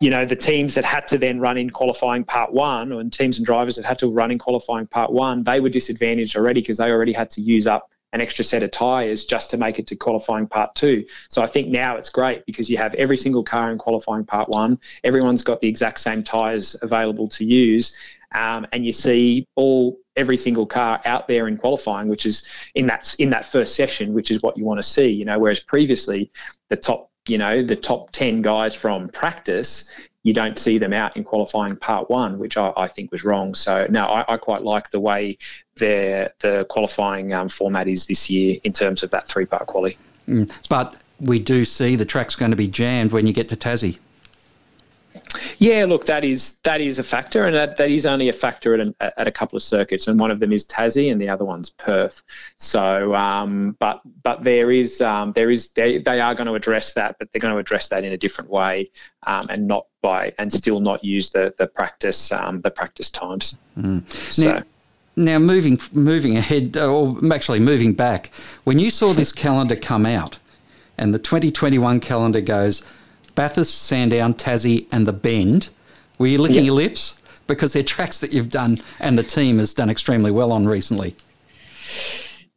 you 0.00 0.10
know 0.10 0.24
the 0.24 0.36
teams 0.36 0.74
that 0.76 0.84
had 0.84 1.08
to 1.08 1.18
then 1.18 1.40
run 1.40 1.56
in 1.56 1.70
qualifying 1.70 2.24
part 2.24 2.52
one, 2.52 2.92
and 2.92 3.12
teams 3.12 3.38
and 3.38 3.46
drivers 3.46 3.76
that 3.76 3.84
had 3.84 3.98
to 3.98 4.08
run 4.08 4.30
in 4.30 4.38
qualifying 4.38 4.86
part 4.86 5.12
one, 5.12 5.42
they 5.42 5.60
were 5.60 5.68
disadvantaged 5.68 6.36
already 6.36 6.60
because 6.60 6.78
they 6.78 6.90
already 6.90 7.12
had 7.12 7.30
to 7.30 7.40
use 7.40 7.66
up 7.66 7.90
an 8.12 8.20
extra 8.20 8.44
set 8.44 8.62
of 8.62 8.70
tyres 8.70 9.24
just 9.24 9.50
to 9.50 9.56
make 9.56 9.78
it 9.78 9.86
to 9.88 9.96
qualifying 9.96 10.46
part 10.46 10.74
two. 10.74 11.04
So 11.28 11.42
I 11.42 11.46
think 11.46 11.68
now 11.68 11.96
it's 11.96 12.10
great 12.10 12.46
because 12.46 12.70
you 12.70 12.78
have 12.78 12.94
every 12.94 13.16
single 13.16 13.42
car 13.42 13.70
in 13.70 13.78
qualifying 13.78 14.24
part 14.24 14.48
one. 14.48 14.78
Everyone's 15.04 15.42
got 15.42 15.60
the 15.60 15.68
exact 15.68 15.98
same 15.98 16.22
tyres 16.22 16.76
available 16.82 17.28
to 17.28 17.44
use, 17.44 17.96
um, 18.34 18.66
and 18.72 18.84
you 18.84 18.92
see 18.92 19.46
all 19.56 19.98
every 20.16 20.36
single 20.36 20.66
car 20.66 21.00
out 21.04 21.28
there 21.28 21.48
in 21.48 21.56
qualifying, 21.56 22.08
which 22.08 22.26
is 22.26 22.48
in 22.74 22.86
that 22.86 23.14
in 23.18 23.30
that 23.30 23.44
first 23.44 23.74
session, 23.74 24.14
which 24.14 24.30
is 24.30 24.42
what 24.42 24.56
you 24.56 24.64
want 24.64 24.78
to 24.78 24.86
see. 24.86 25.08
You 25.08 25.24
know, 25.24 25.38
whereas 25.38 25.60
previously 25.60 26.30
the 26.68 26.76
top 26.76 27.10
you 27.28 27.38
know 27.38 27.62
the 27.62 27.76
top 27.76 28.10
10 28.12 28.42
guys 28.42 28.74
from 28.74 29.08
practice 29.08 29.92
you 30.24 30.32
don't 30.32 30.58
see 30.58 30.78
them 30.78 30.92
out 30.92 31.16
in 31.16 31.24
qualifying 31.24 31.76
part 31.76 32.10
one 32.10 32.38
which 32.38 32.56
i, 32.56 32.72
I 32.76 32.88
think 32.88 33.12
was 33.12 33.24
wrong 33.24 33.54
so 33.54 33.86
no 33.90 34.04
I, 34.04 34.34
I 34.34 34.36
quite 34.38 34.62
like 34.62 34.90
the 34.90 35.00
way 35.00 35.36
the 35.78 36.32
the 36.40 36.66
qualifying 36.68 37.32
um, 37.32 37.48
format 37.48 37.88
is 37.88 38.06
this 38.06 38.28
year 38.28 38.58
in 38.64 38.72
terms 38.72 39.02
of 39.02 39.10
that 39.10 39.26
three 39.26 39.46
part 39.46 39.66
quality 39.66 39.96
But 40.68 40.96
we 41.20 41.38
do 41.38 41.64
see 41.64 41.96
the 41.96 42.04
track's 42.04 42.36
going 42.36 42.50
to 42.50 42.56
be 42.56 42.68
jammed 42.68 43.12
when 43.12 43.26
you 43.26 43.32
get 43.32 43.48
to 43.48 43.56
Tassie. 43.56 43.98
Yeah, 45.58 45.84
look, 45.84 46.06
that 46.06 46.24
is 46.24 46.58
that 46.60 46.80
is 46.80 46.98
a 46.98 47.02
factor, 47.02 47.44
and 47.44 47.54
that, 47.54 47.76
that 47.76 47.90
is 47.90 48.06
only 48.06 48.28
a 48.28 48.32
factor 48.32 48.72
at, 48.72 48.80
an, 48.80 48.94
at 49.00 49.26
a 49.26 49.32
couple 49.32 49.56
of 49.56 49.62
circuits, 49.62 50.06
and 50.06 50.18
one 50.18 50.30
of 50.30 50.40
them 50.40 50.52
is 50.52 50.66
Tassie, 50.66 51.12
and 51.12 51.20
the 51.20 51.28
other 51.28 51.44
one's 51.44 51.70
Perth. 51.70 52.22
So, 52.56 53.14
um, 53.14 53.76
but 53.78 54.00
but 54.22 54.44
there 54.44 54.70
is 54.70 55.02
um, 55.02 55.32
there 55.32 55.50
is 55.50 55.70
they, 55.72 55.98
they 55.98 56.20
are 56.20 56.34
going 56.34 56.46
to 56.46 56.54
address 56.54 56.94
that, 56.94 57.16
but 57.18 57.30
they're 57.32 57.40
going 57.40 57.52
to 57.52 57.58
address 57.58 57.88
that 57.88 58.04
in 58.04 58.12
a 58.12 58.16
different 58.16 58.48
way, 58.48 58.90
um, 59.26 59.46
and 59.50 59.66
not 59.66 59.86
by 60.00 60.32
and 60.38 60.50
still 60.50 60.80
not 60.80 61.04
use 61.04 61.28
the 61.30 61.54
the 61.58 61.66
practice 61.66 62.32
um, 62.32 62.62
the 62.62 62.70
practice 62.70 63.10
times. 63.10 63.58
So. 64.08 64.44
Now, 64.44 64.62
now 65.18 65.38
moving 65.38 65.78
moving 65.92 66.36
ahead, 66.36 66.76
uh, 66.76 66.90
or 66.92 67.16
actually 67.32 67.60
moving 67.60 67.92
back, 67.92 68.30
when 68.64 68.78
you 68.78 68.90
saw 68.90 69.12
this 69.12 69.32
calendar 69.32 69.76
come 69.76 70.06
out, 70.06 70.38
and 70.96 71.12
the 71.12 71.18
2021 71.18 72.00
calendar 72.00 72.40
goes 72.40 72.86
Bathurst, 73.34 73.82
Sandown, 73.82 74.34
Tassie, 74.34 74.86
and 74.90 75.06
the 75.06 75.12
Bend, 75.12 75.68
were 76.18 76.26
you 76.26 76.38
licking 76.38 76.56
Yeah. 76.56 76.62
your 76.72 76.74
lips 76.76 77.20
because 77.46 77.72
they're 77.72 77.82
tracks 77.82 78.18
that 78.18 78.32
you've 78.32 78.50
done 78.50 78.78
and 79.00 79.16
the 79.16 79.22
team 79.22 79.58
has 79.58 79.72
done 79.72 79.90
extremely 79.90 80.30
well 80.30 80.52
on 80.52 80.66
recently? 80.66 81.14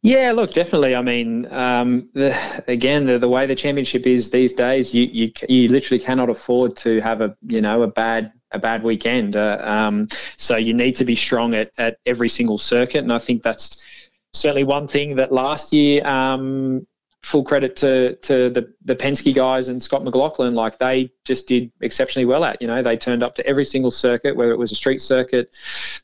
Yeah, 0.04 0.32
look, 0.32 0.52
definitely. 0.52 0.96
I 0.96 1.02
mean, 1.02 1.46
um, 1.52 2.08
the, 2.12 2.36
again, 2.66 3.06
the, 3.06 3.20
the 3.20 3.28
way 3.28 3.46
the 3.46 3.54
championship 3.54 4.04
is 4.06 4.30
these 4.30 4.52
days, 4.52 4.92
you, 4.92 5.04
you 5.12 5.32
you 5.48 5.68
literally 5.68 6.02
cannot 6.02 6.28
afford 6.28 6.76
to 6.78 7.00
have 7.00 7.20
a 7.20 7.36
you 7.46 7.60
know 7.60 7.82
a 7.82 7.86
bad 7.86 8.32
a 8.52 8.58
bad 8.58 8.82
weekend. 8.82 9.36
Uh, 9.36 9.58
um, 9.62 10.08
so 10.36 10.56
you 10.56 10.74
need 10.74 10.94
to 10.96 11.04
be 11.04 11.14
strong 11.14 11.54
at, 11.54 11.70
at 11.78 11.98
every 12.06 12.28
single 12.28 12.58
circuit, 12.58 12.98
and 12.98 13.12
I 13.12 13.18
think 13.18 13.42
that's 13.42 13.86
certainly 14.32 14.64
one 14.64 14.88
thing 14.88 15.16
that 15.16 15.32
last 15.32 15.72
year. 15.72 16.06
Um, 16.06 16.86
full 17.22 17.44
credit 17.44 17.76
to 17.76 18.16
to 18.16 18.50
the 18.50 18.72
the 18.84 18.96
Penske 18.96 19.34
guys 19.34 19.68
and 19.68 19.82
Scott 19.82 20.04
McLaughlin. 20.04 20.54
Like 20.54 20.78
they 20.78 21.10
just 21.24 21.46
did 21.46 21.70
exceptionally 21.80 22.26
well 22.26 22.44
at. 22.44 22.60
You 22.60 22.66
know, 22.66 22.82
they 22.82 22.96
turned 22.96 23.22
up 23.22 23.34
to 23.36 23.46
every 23.46 23.64
single 23.64 23.90
circuit, 23.90 24.36
whether 24.36 24.50
it 24.50 24.58
was 24.58 24.72
a 24.72 24.76
street 24.76 25.00
circuit, 25.00 25.56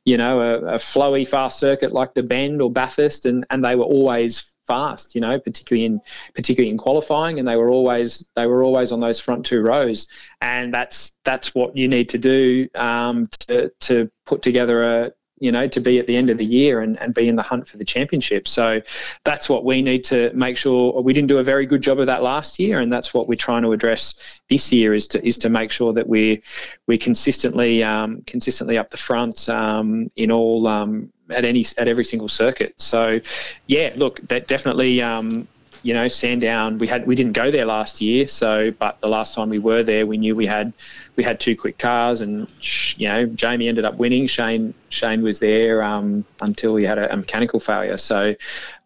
you 0.05 0.17
know, 0.17 0.41
a, 0.41 0.75
a 0.75 0.79
flowy 0.79 1.27
fast 1.27 1.59
circuit 1.59 1.93
like 1.93 2.15
the 2.15 2.23
Bend 2.23 2.63
or 2.63 2.71
Bathurst, 2.71 3.27
and 3.27 3.45
and 3.51 3.65
they 3.65 3.75
were 3.75 3.85
always 3.85 4.55
fast. 4.69 5.15
You 5.15 5.21
know, 5.21 5.41
particularly 5.41 5.85
in 5.87 6.01
particularly 6.35 6.71
in 6.71 6.79
qualifying, 6.79 7.39
and 7.41 7.49
they 7.49 7.57
were 7.57 7.71
always 7.71 8.31
they 8.37 8.47
were 8.47 8.63
always 8.63 8.93
on 8.93 9.01
those 9.01 9.19
front 9.19 9.45
two 9.45 9.63
rows, 9.63 10.07
and 10.41 10.73
that's 10.73 11.19
that's 11.25 11.55
what 11.55 11.77
you 11.77 11.89
need 11.89 12.09
to 12.11 12.19
do 12.19 12.69
um, 12.77 13.29
to 13.41 13.71
to 13.81 14.11
put 14.25 14.43
together 14.43 14.83
a 14.83 15.13
you 15.41 15.53
know, 15.53 15.69
to 15.69 15.81
be 15.81 15.99
at 15.99 16.07
the 16.07 16.17
end 16.17 16.31
of 16.31 16.39
the 16.39 16.45
year 16.45 16.81
and, 16.81 16.99
and 17.01 17.15
be 17.15 17.29
in 17.29 17.37
the 17.37 17.43
hunt 17.43 17.69
for 17.69 17.77
the 17.77 17.85
championship. 17.85 18.49
So 18.49 18.81
that's 19.25 19.49
what 19.49 19.65
we 19.65 19.83
need 19.83 20.05
to 20.05 20.33
make 20.35 20.57
sure 20.57 21.01
we 21.01 21.13
didn't 21.13 21.29
do 21.29 21.39
a 21.39 21.43
very 21.43 21.67
good 21.67 21.83
job 21.83 22.01
of 22.01 22.07
that 22.07 22.23
last 22.23 22.59
year, 22.59 22.81
and 22.81 22.93
that's 22.93 23.15
what 23.15 23.29
we're 23.29 23.37
trying 23.37 23.63
to 23.63 23.73
address 23.73 24.41
this 24.49 24.73
year 24.73 24.95
is 24.95 25.07
to 25.09 25.25
is 25.25 25.39
to 25.39 25.49
make 25.49 25.71
sure 25.71 25.93
that 25.93 26.09
we're 26.09 26.39
we 26.87 26.99
consistently 26.99 27.83
um, 27.83 28.23
consistently 28.27 28.79
up 28.79 28.89
the 28.91 28.97
front 28.97 29.49
um, 29.49 30.11
in 30.17 30.31
all 30.31 30.67
um, 30.67 31.13
at 31.31 31.45
any 31.45 31.65
at 31.77 31.89
every 31.89 32.05
single 32.05 32.29
circuit. 32.29 32.75
So 32.79 33.21
yeah, 33.67 33.93
look, 33.97 34.21
that 34.29 34.47
definitely. 34.47 35.03
Um, 35.03 35.49
you 35.83 35.95
know, 35.95 36.09
Sandown. 36.09 36.79
We 36.79 36.89
had 36.89 37.07
we 37.07 37.15
didn't 37.15 37.35
go 37.35 37.51
there 37.51 37.65
last 37.65 38.01
year, 38.01 38.27
so 38.27 38.73
but 38.73 39.01
the 39.01 39.09
last 39.09 39.35
time 39.35 39.49
we 39.49 39.61
were 39.61 39.83
there, 39.85 40.07
we 40.07 40.17
knew 40.17 40.35
we 40.35 40.47
had 40.47 40.73
we 41.17 41.23
had 41.23 41.39
two 41.39 41.57
quick 41.57 41.79
cars, 41.79 42.21
and 42.21 42.49
you 42.97 43.09
know, 43.09 43.27
Jamie 43.27 43.69
ended 43.69 43.85
up 43.85 43.97
winning. 43.97 44.27
Shane 44.27 44.75
Shane 44.89 45.23
was 45.23 45.39
there 45.39 45.83
um, 45.83 46.25
until 46.41 46.77
he 46.77 46.85
had 46.85 46.99
a, 46.99 47.13
a 47.13 47.17
mechanical 47.17 47.61
failure. 47.61 47.97
So 47.97 48.35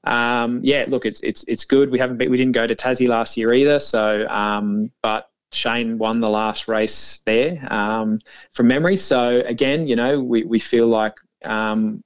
um, 0.04 0.60
yeah, 0.62 0.84
look, 0.88 1.06
it's 1.06 1.20
it's 1.22 1.44
it's 1.48 1.64
good. 1.64 1.90
We 1.90 1.98
haven't 1.98 2.18
been, 2.18 2.30
we 2.30 2.36
didn't 2.36 2.52
go 2.52 2.66
to 2.66 2.74
Tassie 2.74 3.08
last 3.08 3.36
year 3.36 3.52
either. 3.54 3.78
So 3.78 4.28
um, 4.28 4.90
but 5.00 5.30
Shane 5.52 5.98
won 5.98 6.20
the 6.20 6.30
last 6.30 6.68
race 6.68 7.20
there 7.24 7.66
um, 7.72 8.20
from 8.52 8.68
memory. 8.68 8.96
So 8.96 9.42
again, 9.44 9.86
you 9.86 9.96
know, 9.96 10.20
we, 10.20 10.44
we 10.44 10.58
feel 10.58 10.86
like 10.86 11.14
um, 11.44 12.02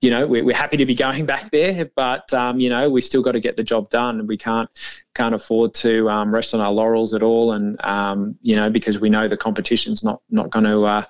you 0.00 0.10
know 0.10 0.26
we're, 0.26 0.44
we're 0.44 0.56
happy 0.56 0.76
to 0.76 0.86
be 0.86 0.94
going 0.94 1.26
back 1.26 1.50
there, 1.50 1.90
but 1.96 2.32
um, 2.34 2.60
you 2.60 2.70
know 2.70 2.88
we 2.90 3.00
still 3.00 3.22
got 3.22 3.32
to 3.32 3.40
get 3.40 3.56
the 3.56 3.64
job 3.64 3.90
done, 3.90 4.20
and 4.20 4.28
we 4.28 4.36
can't 4.36 4.68
can't 5.14 5.34
afford 5.34 5.74
to 5.74 6.08
um, 6.08 6.34
rest 6.34 6.54
on 6.54 6.60
our 6.60 6.72
laurels 6.72 7.14
at 7.14 7.22
all. 7.22 7.52
And 7.52 7.84
um, 7.84 8.36
you 8.42 8.56
know 8.56 8.70
because 8.70 8.98
we 8.98 9.10
know 9.10 9.28
the 9.28 9.36
competition's 9.36 10.02
not 10.04 10.20
not 10.30 10.50
going 10.50 10.64
to 10.64 10.84
uh, 10.84 11.04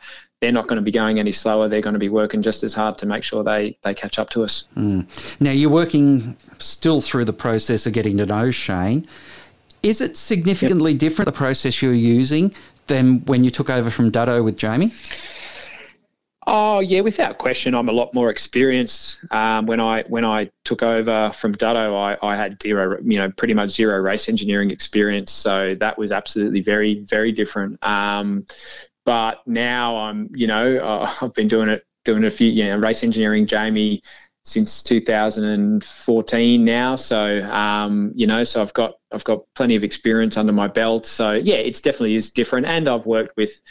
they're 0.44 0.52
not 0.52 0.66
going 0.66 0.76
to 0.76 0.82
be 0.82 0.90
going 0.90 1.18
any 1.18 1.32
slower. 1.32 1.68
They're 1.68 1.80
going 1.80 1.94
to 1.94 1.98
be 1.98 2.10
working 2.10 2.42
just 2.42 2.62
as 2.64 2.74
hard 2.74 2.98
to 2.98 3.06
make 3.06 3.24
sure 3.24 3.42
they, 3.42 3.78
they 3.82 3.94
catch 3.94 4.18
up 4.18 4.28
to 4.30 4.44
us. 4.44 4.68
Mm. 4.76 5.06
Now, 5.40 5.52
you're 5.52 5.70
working 5.70 6.36
still 6.58 7.00
through 7.00 7.24
the 7.24 7.32
process 7.32 7.86
of 7.86 7.94
getting 7.94 8.18
to 8.18 8.26
know 8.26 8.50
Shane. 8.50 9.08
Is 9.82 10.02
it 10.02 10.18
significantly 10.18 10.92
yep. 10.92 11.00
different, 11.00 11.26
the 11.26 11.32
process 11.32 11.80
you're 11.80 11.94
using, 11.94 12.54
than 12.88 13.24
when 13.24 13.42
you 13.42 13.50
took 13.50 13.70
over 13.70 13.90
from 13.90 14.12
Dutto 14.12 14.44
with 14.44 14.58
Jamie? 14.58 14.92
Oh 16.46 16.80
yeah, 16.80 17.00
without 17.00 17.38
question, 17.38 17.74
I'm 17.74 17.88
a 17.88 17.92
lot 17.92 18.12
more 18.12 18.28
experienced. 18.28 19.24
Um, 19.32 19.64
when 19.64 19.80
I 19.80 20.02
when 20.08 20.26
I 20.26 20.50
took 20.64 20.82
over 20.82 21.30
from 21.32 21.54
Dutto, 21.54 21.96
I, 21.96 22.18
I 22.26 22.36
had 22.36 22.60
zero, 22.62 22.98
you 23.02 23.18
know, 23.18 23.30
pretty 23.30 23.54
much 23.54 23.70
zero 23.70 23.98
race 23.98 24.28
engineering 24.28 24.70
experience. 24.70 25.32
So 25.32 25.74
that 25.76 25.96
was 25.96 26.12
absolutely 26.12 26.60
very 26.60 27.00
very 27.04 27.32
different. 27.32 27.82
Um, 27.82 28.44
but 29.06 29.46
now 29.46 29.96
I'm, 29.96 30.28
you 30.34 30.46
know, 30.46 30.76
uh, 30.78 31.10
I've 31.22 31.32
been 31.34 31.48
doing 31.48 31.70
it 31.70 31.84
doing 32.04 32.24
a 32.24 32.30
few, 32.30 32.50
you 32.50 32.64
know, 32.64 32.76
race 32.76 33.02
engineering, 33.02 33.46
Jamie, 33.46 34.02
since 34.44 34.82
2014 34.82 36.64
now. 36.64 36.96
So 36.96 37.42
um, 37.44 38.12
you 38.14 38.26
know, 38.26 38.44
so 38.44 38.60
I've 38.60 38.74
got 38.74 38.96
I've 39.12 39.24
got 39.24 39.44
plenty 39.54 39.76
of 39.76 39.84
experience 39.84 40.36
under 40.36 40.52
my 40.52 40.68
belt. 40.68 41.06
So 41.06 41.32
yeah, 41.32 41.56
it's 41.56 41.80
definitely 41.80 42.16
is 42.16 42.30
different. 42.30 42.66
And 42.66 42.86
I've 42.86 43.06
worked 43.06 43.34
with, 43.38 43.62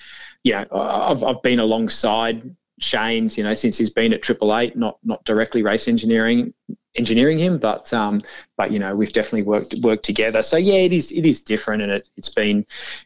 you 0.43 0.53
know, 0.53 0.65
I've 0.71 1.23
I've 1.23 1.41
been 1.43 1.59
alongside 1.59 2.55
Shane's, 2.83 3.37
you 3.37 3.43
know, 3.43 3.53
since 3.53 3.77
he's 3.77 3.89
been 3.89 4.13
at 4.13 4.21
Triple 4.21 4.55
Eight, 4.57 4.75
not 4.75 4.97
not 5.03 5.23
directly 5.23 5.63
race 5.63 5.87
engineering 5.87 6.53
engineering 6.95 7.39
him, 7.39 7.57
but 7.57 7.91
um, 7.93 8.21
but 8.57 8.71
you 8.71 8.79
know, 8.79 8.95
we've 8.95 9.13
definitely 9.13 9.43
worked 9.43 9.73
worked 9.81 10.03
together. 10.05 10.43
So 10.43 10.57
yeah, 10.57 10.75
it 10.75 10.93
is 10.93 11.11
it 11.11 11.25
is 11.25 11.41
different, 11.41 11.81
and 11.81 11.91
it, 11.91 12.09
it's 12.17 12.29
been, 12.29 12.65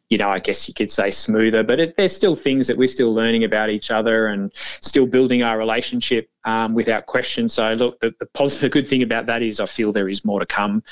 you 0.10 0.18
know, 0.18 0.30
I 0.30 0.40
guess 0.40 0.68
you 0.68 0.74
could 0.74 0.92
say 0.92 1.12
smoother, 1.12 1.64
but 1.64 1.80
it, 1.80 1.98
there's 1.98 2.16
still 2.16 2.36
things 2.36 2.68
that 2.68 2.78
we're 2.78 2.88
still 2.88 3.14
learning 3.14 3.44
about 3.44 3.70
each 3.70 3.92
other 3.92 4.28
and 4.28 4.54
still 4.54 5.08
building 5.08 5.44
our 5.44 5.58
relationship 5.58 6.30
um, 6.44 6.74
without 6.74 7.06
question. 7.06 7.48
So 7.50 7.74
look, 7.74 8.00
the, 8.00 8.14
the 8.20 8.26
positive, 8.28 8.72
good 8.72 8.88
thing 8.88 9.04
about 9.04 9.26
that 9.28 9.42
is 9.42 9.60
I 9.60 9.66
feel 9.66 9.92
there 9.92 10.10
is 10.10 10.26
more 10.26 10.40
to 10.40 10.46
come 10.46 10.84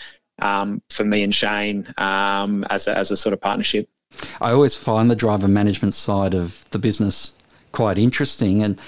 um, 0.41 0.81
for 0.89 1.03
me 1.03 1.23
and 1.23 1.33
Shane 1.33 1.87
um, 1.97 2.63
as 2.69 2.87
a, 2.87 2.97
as 2.97 3.11
a 3.11 3.17
sort 3.17 3.33
of 3.33 3.41
partnership. 3.41 3.89
I 4.39 4.51
always 4.51 4.75
find 4.75 5.11
the 5.11 5.15
driver 5.15 5.47
management 5.47 5.93
side 5.93 6.33
of 6.33 6.69
the 6.69 6.79
business 6.79 7.33
quite 7.75 7.97
interesting. 7.97 8.63
And 8.63 8.79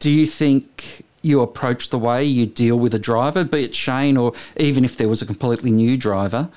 do 0.00 0.10
you 0.10 0.26
think 0.26 1.04
you 1.20 1.42
approach 1.42 1.90
the 1.90 1.98
way 1.98 2.24
you 2.24 2.46
deal 2.46 2.78
with 2.78 2.94
a 2.94 2.98
driver, 2.98 3.44
be 3.44 3.64
it 3.64 3.74
Shane 3.76 4.16
or 4.16 4.32
even 4.56 4.84
if 4.84 4.96
there 4.96 5.08
was 5.08 5.22
a 5.22 5.26
completely 5.26 5.70
new 5.70 5.96
driver? 5.96 6.48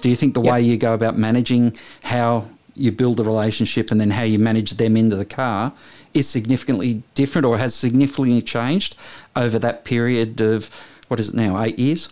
Do 0.00 0.08
you 0.08 0.16
think 0.16 0.34
the 0.34 0.40
yep. 0.42 0.52
way 0.52 0.62
you 0.62 0.78
go 0.78 0.94
about 0.94 1.18
managing 1.18 1.76
how 2.02 2.46
you 2.76 2.92
build 2.92 3.16
the 3.16 3.24
relationship 3.24 3.90
and 3.90 4.00
then 4.00 4.10
how 4.10 4.22
you 4.22 4.38
manage 4.38 4.72
them 4.72 4.96
into 4.96 5.16
the 5.16 5.24
car 5.24 5.72
is 6.12 6.28
significantly 6.28 7.02
different 7.14 7.44
or 7.44 7.58
has 7.58 7.74
significantly 7.74 8.40
changed 8.42 8.96
over 9.34 9.58
that 9.58 9.84
period 9.84 10.40
of 10.40 10.70
what 11.08 11.20
is 11.20 11.30
it 11.30 11.34
now, 11.34 11.62
eight 11.62 11.78
years? 11.78 12.08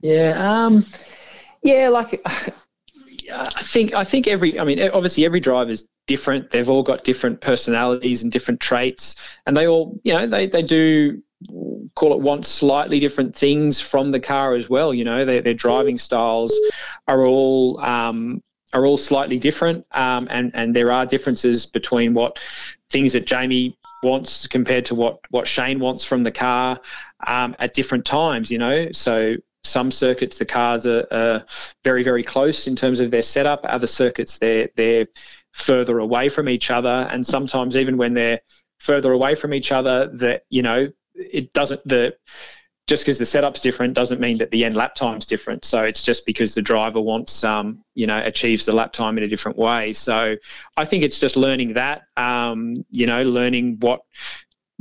Yeah, 0.00 0.34
um, 0.38 0.84
yeah, 1.62 1.88
like 1.88 2.20
I 3.32 3.48
think 3.58 3.94
I 3.94 4.04
think 4.04 4.26
every 4.26 4.58
I 4.58 4.64
mean 4.64 4.80
obviously 4.90 5.24
every 5.24 5.40
driver 5.40 5.70
is 5.70 5.86
different. 6.06 6.50
They've 6.50 6.68
all 6.68 6.82
got 6.82 7.04
different 7.04 7.40
personalities 7.40 8.22
and 8.22 8.30
different 8.30 8.60
traits, 8.60 9.36
and 9.46 9.56
they 9.56 9.66
all 9.66 9.98
you 10.04 10.12
know 10.12 10.26
they 10.26 10.46
they 10.46 10.62
do 10.62 11.22
call 11.94 12.12
it 12.12 12.20
want 12.20 12.46
slightly 12.46 12.98
different 12.98 13.36
things 13.36 13.80
from 13.80 14.10
the 14.10 14.20
car 14.20 14.54
as 14.54 14.68
well. 14.68 14.94
You 14.94 15.04
know 15.04 15.24
their 15.24 15.40
their 15.42 15.54
driving 15.54 15.98
styles 15.98 16.58
are 17.08 17.24
all 17.24 17.80
um, 17.80 18.42
are 18.72 18.86
all 18.86 18.98
slightly 18.98 19.38
different, 19.38 19.86
um, 19.92 20.26
and 20.30 20.50
and 20.54 20.74
there 20.74 20.92
are 20.92 21.06
differences 21.06 21.66
between 21.66 22.14
what 22.14 22.38
things 22.90 23.12
that 23.12 23.26
Jamie 23.26 23.76
wants 24.02 24.46
compared 24.46 24.84
to 24.86 24.94
what 24.94 25.20
what 25.30 25.46
Shane 25.48 25.80
wants 25.80 26.04
from 26.04 26.22
the 26.22 26.32
car 26.32 26.80
um, 27.26 27.56
at 27.58 27.74
different 27.74 28.04
times. 28.04 28.50
You 28.50 28.58
know, 28.58 28.92
so 28.92 29.36
some 29.64 29.90
circuits 29.90 30.38
the 30.38 30.44
cars 30.44 30.86
are, 30.86 31.06
are, 31.10 31.44
very 31.84 32.02
very 32.02 32.22
close 32.22 32.66
in 32.66 32.76
terms 32.76 33.00
of 33.00 33.10
their 33.10 33.22
setup 33.22 33.60
other 33.64 33.86
circuits 33.86 34.36
they're 34.36 34.68
they're 34.76 35.06
further 35.54 35.98
away 35.98 36.28
from 36.28 36.48
each 36.48 36.70
other 36.70 37.08
and 37.10 37.26
sometimes 37.26 37.76
even 37.76 37.96
when 37.96 38.12
they're 38.12 38.40
further 38.78 39.12
away 39.12 39.34
from 39.34 39.54
each 39.54 39.72
other 39.72 40.08
that 40.08 40.42
you 40.50 40.62
know 40.62 40.88
it 41.14 41.52
doesn't 41.52 41.80
the 41.86 42.14
just 42.86 43.02
because 43.02 43.18
the 43.18 43.24
setup's 43.24 43.60
different 43.60 43.94
doesn't 43.94 44.20
mean 44.20 44.36
that 44.38 44.50
the 44.50 44.64
end 44.64 44.76
lap 44.76 44.94
time's 44.94 45.24
different. 45.24 45.64
So 45.64 45.84
it's 45.84 46.02
just 46.02 46.26
because 46.26 46.54
the 46.54 46.60
driver 46.60 47.00
wants, 47.00 47.42
um, 47.42 47.82
you 47.94 48.06
know, 48.06 48.20
achieves 48.22 48.66
the 48.66 48.72
lap 48.72 48.92
time 48.92 49.16
in 49.16 49.24
a 49.24 49.28
different 49.28 49.56
way. 49.56 49.94
So 49.94 50.36
I 50.76 50.84
think 50.84 51.02
it's 51.02 51.18
just 51.18 51.36
learning 51.36 51.74
that, 51.74 52.02
um, 52.18 52.84
you 52.90 53.06
know, 53.06 53.22
learning 53.22 53.78
what 53.80 54.02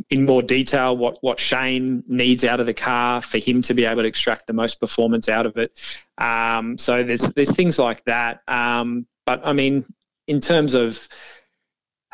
in 0.09 0.25
more 0.25 0.41
detail 0.41 0.97
what 0.97 1.17
what 1.21 1.39
Shane 1.39 2.03
needs 2.07 2.43
out 2.43 2.59
of 2.59 2.65
the 2.65 2.73
car 2.73 3.21
for 3.21 3.37
him 3.37 3.61
to 3.61 3.73
be 3.73 3.85
able 3.85 4.01
to 4.01 4.07
extract 4.07 4.47
the 4.47 4.53
most 4.53 4.79
performance 4.81 5.29
out 5.29 5.45
of 5.45 5.55
it. 5.55 5.79
Um, 6.17 6.77
so 6.77 7.03
there's 7.03 7.21
there's 7.21 7.55
things 7.55 7.79
like 7.79 8.03
that. 8.05 8.41
Um, 8.49 9.05
but 9.25 9.41
I 9.45 9.53
mean, 9.53 9.85
in 10.27 10.39
terms 10.39 10.73
of 10.73 11.07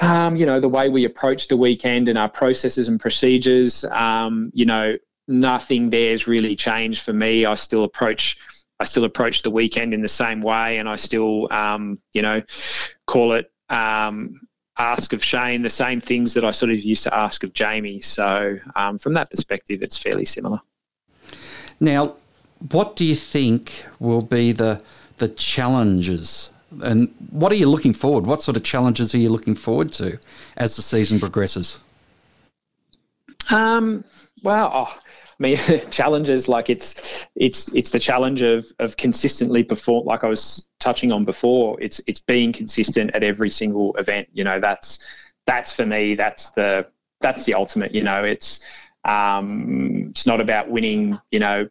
um, 0.02 0.36
you 0.36 0.45
know 0.45 0.60
the 0.60 0.69
way 0.69 0.89
we 0.89 1.06
approach 1.06 1.48
the 1.48 1.58
weekend 1.58 2.08
and 2.10 2.17
our 2.17 2.30
processes 2.30 2.88
and 2.88 3.00
procedures, 3.00 3.84
um, 3.86 4.50
you 4.54 4.65
know, 4.65 4.95
nothing 5.28 5.89
there's 5.89 6.28
really 6.28 6.56
changed 6.56 7.04
for 7.04 7.13
me. 7.13 7.45
I 7.45 7.56
still 7.56 7.84
approach. 7.84 8.38
I 8.80 8.86
still 8.86 9.04
approach 9.04 9.41
the 9.41 9.52
weekend 9.52 9.93
in 9.93 10.02
the 10.02 10.08
same 10.08 10.41
way, 10.41 10.78
and 10.78 10.88
I 10.88 10.95
still, 10.95 11.52
um, 11.52 12.00
you 12.13 12.22
know, 12.22 12.41
call 13.06 13.34
it 13.34 13.52
um, 13.69 14.39
ask 14.78 15.12
of 15.12 15.24
Shane 15.24 15.62
the 15.62 15.69
same 15.69 16.00
things 16.00 16.34
that 16.34 16.45
I 16.45 16.52
sort 16.52 16.72
of 16.72 16.80
used 16.80 17.04
to 17.04 17.13
ask 17.13 17.43
of 17.43 17.52
Jamie. 17.54 18.00
So 18.00 18.58
um, 18.76 18.98
from 18.98 19.13
that 19.13 19.30
perspective, 19.30 19.84
it's 19.84 19.98
fairly 19.98 20.24
similar. 20.24 20.62
Now, 21.82 22.15
what 22.72 22.95
do 22.95 23.06
you 23.06 23.15
think 23.15 23.86
will 24.00 24.22
be 24.22 24.52
the 24.52 24.82
the 25.17 25.28
challenges, 25.28 26.52
and 26.82 27.13
what 27.29 27.51
are 27.51 27.55
you 27.55 27.69
looking 27.69 27.93
forward? 27.93 28.25
What 28.25 28.41
sort 28.41 28.58
of 28.58 28.63
challenges 28.63 29.13
are 29.13 29.17
you 29.17 29.29
looking 29.29 29.55
forward 29.55 29.91
to 29.93 30.19
as 30.58 30.75
the 30.75 30.82
season 30.82 31.19
progresses? 31.19 31.79
Um, 33.51 34.03
well, 34.43 34.71
oh, 34.73 34.86
I 34.88 34.97
mean, 35.39 35.58
challenges 35.91 36.47
like 36.47 36.69
it's 36.69 37.27
it's 37.36 37.73
it's 37.73 37.91
the 37.91 37.99
challenge 37.99 38.41
of 38.41 38.67
of 38.79 38.97
consistently 38.97 39.63
perform. 39.63 40.05
Like 40.05 40.23
I 40.23 40.27
was 40.27 40.69
touching 40.79 41.12
on 41.12 41.23
before, 41.23 41.79
it's 41.82 42.01
it's 42.08 42.19
being 42.19 42.53
consistent 42.53 43.12
at 43.13 43.23
every 43.23 43.49
single 43.49 43.95
event. 43.95 44.27
You 44.34 44.43
know, 44.43 44.60
that's 44.60 45.34
that's 45.45 45.73
for 45.73 45.86
me. 45.86 46.15
That's 46.15 46.51
the 46.51 46.88
that's 47.21 47.45
the 47.45 47.53
ultimate. 47.53 47.93
You 47.93 48.03
know, 48.03 48.23
it's 48.23 48.65
um, 49.05 50.08
it's 50.10 50.27
not 50.27 50.41
about 50.41 50.69
winning. 50.69 51.19
You 51.32 51.39
know, 51.39 51.69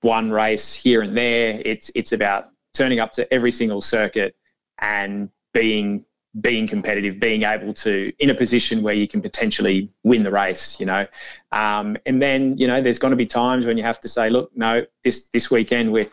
one 0.00 0.30
race 0.30 0.74
here 0.74 1.02
and 1.02 1.16
there. 1.16 1.60
It's 1.64 1.90
it's 1.94 2.12
about 2.12 2.51
turning 2.72 3.00
up 3.00 3.12
to 3.12 3.32
every 3.32 3.52
single 3.52 3.80
circuit 3.80 4.34
and 4.78 5.30
being 5.52 6.04
being 6.40 6.66
competitive, 6.66 7.20
being 7.20 7.42
able 7.42 7.74
to 7.74 8.10
in 8.18 8.30
a 8.30 8.34
position 8.34 8.82
where 8.82 8.94
you 8.94 9.06
can 9.06 9.20
potentially 9.20 9.90
win 10.02 10.22
the 10.22 10.30
race, 10.30 10.80
you 10.80 10.86
know. 10.86 11.06
Um, 11.50 11.96
and 12.06 12.22
then 12.22 12.56
you 12.56 12.66
know, 12.66 12.80
there's 12.80 12.98
going 12.98 13.10
to 13.10 13.16
be 13.16 13.26
times 13.26 13.66
when 13.66 13.76
you 13.76 13.84
have 13.84 14.00
to 14.00 14.08
say, 14.08 14.30
look, 14.30 14.50
no, 14.56 14.86
this 15.04 15.28
this 15.28 15.50
weekend 15.50 15.92
we're 15.92 16.08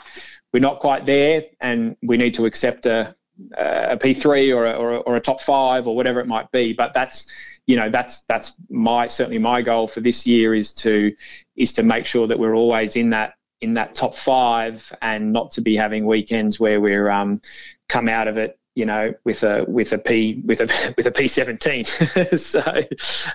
we're 0.53 0.59
not 0.59 0.79
quite 0.79 1.05
there, 1.05 1.43
and 1.61 1.95
we 2.01 2.17
need 2.17 2.33
to 2.33 2.45
accept 2.45 2.85
a 2.85 3.15
a 3.57 3.95
P3 3.97 4.53
or 4.53 4.65
a, 4.65 4.73
or 4.73 4.93
a, 4.93 4.97
or 4.99 5.15
a 5.15 5.21
top 5.21 5.41
five 5.41 5.87
or 5.87 5.95
whatever 5.95 6.19
it 6.19 6.27
might 6.27 6.51
be. 6.51 6.73
But 6.73 6.93
that's 6.93 7.61
you 7.67 7.77
know 7.77 7.89
that's 7.89 8.21
that's 8.21 8.55
my 8.69 9.07
certainly 9.07 9.39
my 9.39 9.61
goal 9.61 9.87
for 9.87 10.01
this 10.01 10.25
year 10.27 10.55
is 10.55 10.73
to 10.75 11.15
is 11.55 11.71
to 11.73 11.83
make 11.83 12.05
sure 12.05 12.27
that 12.27 12.37
we're 12.37 12.55
always 12.55 12.95
in 12.95 13.11
that 13.11 13.35
in 13.61 13.73
that 13.73 13.93
top 13.93 14.15
five 14.15 14.91
and 15.01 15.33
not 15.33 15.51
to 15.51 15.61
be 15.61 15.75
having 15.75 16.05
weekends 16.05 16.59
where 16.59 16.79
we're 16.79 17.09
um, 17.09 17.41
come 17.87 18.07
out 18.07 18.27
of 18.27 18.37
it 18.37 18.59
you 18.75 18.85
know, 18.85 19.13
with 19.25 19.43
a 19.43 19.65
with 19.67 19.91
a 19.91 19.97
P 19.97 20.41
with 20.45 20.61
a 20.61 20.93
with 20.97 21.05
a 21.05 21.11
P 21.11 21.27
seventeen. 21.27 21.83
so, 22.37 22.63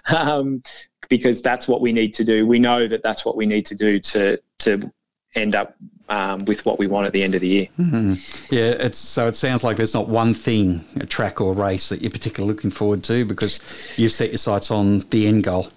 um, 0.06 0.62
because 1.10 1.42
that's 1.42 1.68
what 1.68 1.82
we 1.82 1.92
need 1.92 2.14
to 2.14 2.24
do. 2.24 2.46
We 2.46 2.58
know 2.58 2.88
that 2.88 3.02
that's 3.02 3.26
what 3.26 3.36
we 3.36 3.44
need 3.44 3.66
to 3.66 3.74
do 3.74 4.00
to 4.00 4.40
to 4.60 4.90
end 5.34 5.54
up 5.54 5.76
um, 6.08 6.44
with 6.46 6.64
what 6.64 6.78
we 6.78 6.86
want 6.86 7.06
at 7.06 7.12
the 7.12 7.22
end 7.22 7.34
of 7.34 7.40
the 7.40 7.48
year. 7.48 7.68
Mm-hmm. 7.78 8.54
Yeah, 8.54 8.70
it's 8.70 8.98
so 8.98 9.28
it 9.28 9.36
sounds 9.36 9.62
like 9.62 9.76
there's 9.76 9.94
not 9.94 10.08
one 10.08 10.32
thing, 10.32 10.84
a 10.96 11.06
track 11.06 11.40
or 11.40 11.52
race 11.54 11.90
that 11.90 12.00
you're 12.00 12.10
particularly 12.10 12.54
looking 12.54 12.70
forward 12.70 13.04
to 13.04 13.24
because 13.24 13.60
you've 13.98 14.12
set 14.12 14.30
your 14.30 14.38
sights 14.38 14.70
on 14.70 15.00
the 15.10 15.26
end 15.26 15.44
goal. 15.44 15.68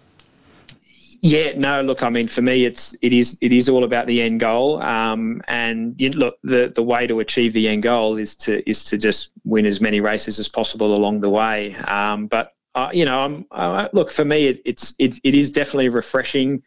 Yeah, 1.21 1.57
no. 1.57 1.81
Look, 1.81 2.03
I 2.03 2.09
mean, 2.09 2.27
for 2.27 2.41
me, 2.41 2.65
it's 2.65 2.95
it 3.01 3.11
is 3.11 3.37
it 3.41 3.51
is 3.51 3.69
all 3.69 3.83
about 3.83 4.07
the 4.07 4.21
end 4.21 4.39
goal. 4.39 4.81
Um, 4.81 5.41
and 5.47 5.99
you, 5.99 6.11
look, 6.11 6.37
the 6.43 6.71
the 6.73 6.83
way 6.83 7.07
to 7.07 7.19
achieve 7.19 7.53
the 7.53 7.67
end 7.67 7.83
goal 7.83 8.17
is 8.17 8.35
to 8.37 8.67
is 8.69 8.83
to 8.85 8.97
just 8.97 9.31
win 9.43 9.65
as 9.65 9.81
many 9.81 9.99
races 9.99 10.39
as 10.39 10.47
possible 10.47 10.93
along 10.93 11.21
the 11.21 11.29
way. 11.29 11.75
Um, 11.75 12.27
but 12.27 12.53
uh, 12.75 12.89
you 12.93 13.05
know, 13.05 13.19
I'm 13.19 13.45
uh, 13.51 13.89
look 13.93 14.11
for 14.11 14.25
me, 14.25 14.47
it, 14.47 14.61
it's 14.65 14.93
it, 14.99 15.19
it 15.23 15.33
is 15.33 15.51
definitely 15.51 15.89
refreshing. 15.89 16.61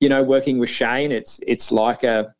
You 0.00 0.08
know, 0.08 0.22
working 0.22 0.58
with 0.58 0.70
Shane, 0.70 1.10
it's 1.10 1.40
it's 1.46 1.72
like 1.72 2.04
a 2.04 2.32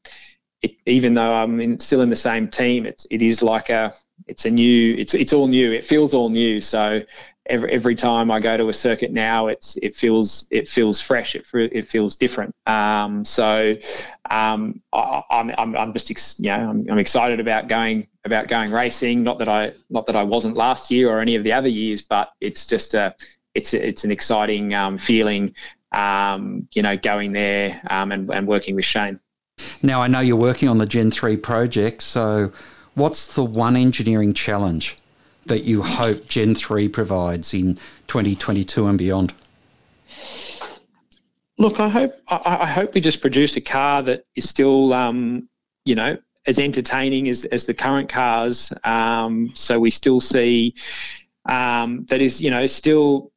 it, 0.62 0.76
even 0.87 1.14
though 1.14 1.33
I'm 1.35 1.61
in, 1.61 1.79
still 1.79 2.00
in 2.00 2.11
the 2.11 2.16
same 2.16 2.48
team, 2.48 2.87
it's 2.87 3.07
it 3.11 3.22
is 3.22 3.42
like 3.42 3.70
a 3.70 3.92
it's 4.26 4.44
a 4.44 4.50
new 4.50 4.94
it's 4.96 5.14
it's 5.14 5.33
all 5.33 5.48
new. 5.48 5.72
It 5.72 5.85
feels 5.85 6.14
all 6.14 6.29
new. 6.31 6.61
So 6.61 7.02
every, 7.48 7.70
every 7.70 7.94
time 7.94 8.30
I 8.30 8.40
go 8.40 8.56
to 8.56 8.68
a 8.68 8.72
circuit 8.72 9.12
now, 9.12 9.48
it's 9.48 9.76
it 9.78 9.94
feels 9.94 10.46
it 10.50 10.68
feels 10.68 11.00
fresh. 11.00 11.35
It 11.35 11.46
it 11.54 11.88
feels 11.88 12.16
different. 12.16 12.54
Um, 12.66 13.24
so 13.24 13.76
um, 14.30 14.80
I, 14.92 15.22
am 15.30 15.52
I'm, 15.59 15.76
I'm 15.76 15.92
just 15.92 16.11
ex, 16.11 16.38
you 16.38 16.48
know 16.48 16.70
I'm, 16.70 16.87
I'm 16.90 16.98
excited 16.98 17.40
about 17.40 17.68
going 17.68 18.06
about 18.24 18.48
going 18.48 18.72
racing. 18.72 19.22
Not 19.22 19.38
that 19.38 19.48
I 19.48 19.72
not 19.90 20.06
that 20.06 20.16
I 20.16 20.22
wasn't 20.22 20.56
last 20.56 20.90
year 20.90 21.11
or 21.11 21.20
any 21.20 21.37
of 21.37 21.44
the 21.44 21.52
other 21.52 21.68
years, 21.68 22.02
but 22.02 22.30
it's 22.40 22.66
just 22.66 22.94
a 22.94 23.14
it's 23.54 23.74
it's 23.74 24.04
an 24.04 24.11
exciting 24.11 24.74
um, 24.74 24.98
feeling. 24.98 25.54
Um, 25.92 26.68
you 26.74 26.82
know, 26.82 26.96
going 26.96 27.32
there 27.32 27.80
um, 27.90 28.12
and, 28.12 28.28
and 28.30 28.46
working 28.46 28.74
with 28.74 28.85
Shane. 28.85 29.18
Now 29.82 30.02
I 30.02 30.09
know 30.09 30.20
you're 30.20 30.37
working 30.37 30.68
on 30.68 30.78
the 30.78 30.85
Gen 30.85 31.11
three 31.11 31.37
project. 31.37 32.02
So, 32.02 32.52
what's 32.94 33.35
the 33.35 33.44
one 33.44 33.76
engineering 33.76 34.35
challenge 34.35 34.98
that 35.48 35.64
you 35.64 35.82
hope 35.82 36.28
Gen 36.28 36.54
3 36.54 36.88
provides 36.88 37.54
in 37.54 37.76
2022 38.09 38.87
and 38.87 38.98
beyond? 38.98 39.35
Look, 41.59 41.80
I 41.80 41.88
hope 41.88 42.14
I, 42.28 42.59
I 42.61 42.66
hope 42.66 42.94
we 42.94 43.00
just 43.00 43.20
produce 43.20 43.56
a 43.56 43.61
car 43.61 44.02
that 44.02 44.26
is 44.35 44.48
still, 44.48 44.92
um, 44.92 45.48
you 45.85 45.94
know, 45.94 46.18
as 46.46 46.59
entertaining 46.59 47.28
as, 47.28 47.44
as 47.46 47.66
the 47.66 47.74
current 47.74 48.09
cars. 48.09 48.72
Um, 48.85 49.50
so 49.54 49.80
we 49.80 49.90
still 49.90 50.20
see 50.20 50.74
um, 51.48 52.04
that 52.09 52.20
is, 52.20 52.42
you 52.42 52.50
know, 52.50 52.66
still 52.66 53.32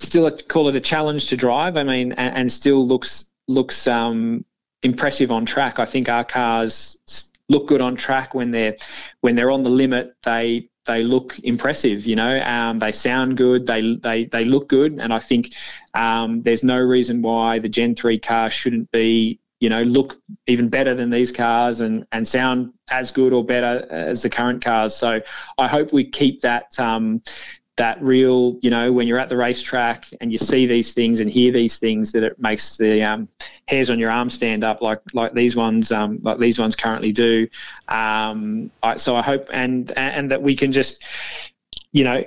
still 0.00 0.26
a, 0.26 0.42
call 0.42 0.68
it 0.68 0.76
a 0.76 0.80
challenge 0.80 1.26
to 1.26 1.36
drive. 1.36 1.76
I 1.76 1.82
mean, 1.82 2.12
and, 2.12 2.36
and 2.36 2.52
still 2.52 2.86
looks 2.86 3.32
looks 3.48 3.86
um, 3.86 4.44
impressive 4.82 5.30
on 5.30 5.44
track. 5.44 5.78
I 5.78 5.84
think 5.84 6.08
our 6.08 6.24
cars 6.24 7.32
look 7.48 7.68
good 7.68 7.82
on 7.82 7.96
track 7.96 8.34
when 8.34 8.50
they're 8.50 8.76
when 9.20 9.34
they're 9.34 9.50
on 9.50 9.62
the 9.62 9.70
limit. 9.70 10.14
They 10.22 10.70
they 10.86 11.02
look 11.02 11.38
impressive. 11.40 12.06
You 12.06 12.16
know, 12.16 12.40
um, 12.42 12.78
they 12.78 12.92
sound 12.92 13.36
good. 13.36 13.66
They 13.66 13.96
they 13.96 14.24
they 14.24 14.44
look 14.44 14.68
good, 14.68 14.98
and 15.00 15.12
I 15.12 15.18
think 15.18 15.54
um, 15.94 16.42
there's 16.42 16.64
no 16.64 16.78
reason 16.78 17.22
why 17.22 17.58
the 17.58 17.68
Gen 17.68 17.94
three 17.94 18.18
car 18.18 18.50
shouldn't 18.50 18.90
be 18.90 19.38
you 19.60 19.68
know 19.68 19.82
look 19.82 20.20
even 20.48 20.68
better 20.68 20.94
than 20.94 21.10
these 21.10 21.30
cars 21.30 21.80
and 21.80 22.04
and 22.10 22.26
sound 22.26 22.72
as 22.90 23.12
good 23.12 23.32
or 23.32 23.44
better 23.44 23.86
as 23.90 24.22
the 24.22 24.30
current 24.30 24.62
cars. 24.64 24.94
So 24.94 25.20
I 25.58 25.68
hope 25.68 25.92
we 25.92 26.04
keep 26.04 26.40
that 26.40 26.78
um, 26.78 27.22
that 27.76 28.02
real, 28.02 28.58
you 28.60 28.70
know, 28.70 28.92
when 28.92 29.06
you're 29.06 29.18
at 29.18 29.28
the 29.28 29.36
racetrack 29.36 30.06
and 30.20 30.30
you 30.30 30.38
see 30.38 30.66
these 30.66 30.92
things 30.92 31.20
and 31.20 31.30
hear 31.30 31.52
these 31.52 31.78
things, 31.78 32.12
that 32.12 32.22
it 32.22 32.38
makes 32.38 32.76
the 32.76 33.02
um, 33.02 33.28
hairs 33.66 33.88
on 33.88 33.98
your 33.98 34.10
arm 34.10 34.28
stand 34.28 34.62
up, 34.62 34.82
like 34.82 35.00
like 35.14 35.32
these 35.32 35.56
ones, 35.56 35.90
um, 35.90 36.18
like 36.22 36.38
these 36.38 36.58
ones 36.58 36.76
currently 36.76 37.12
do. 37.12 37.48
Um, 37.88 38.70
I, 38.82 38.96
so 38.96 39.16
I 39.16 39.22
hope 39.22 39.48
and 39.52 39.90
and 39.96 40.30
that 40.30 40.42
we 40.42 40.54
can 40.54 40.72
just, 40.72 41.54
you 41.92 42.04
know, 42.04 42.24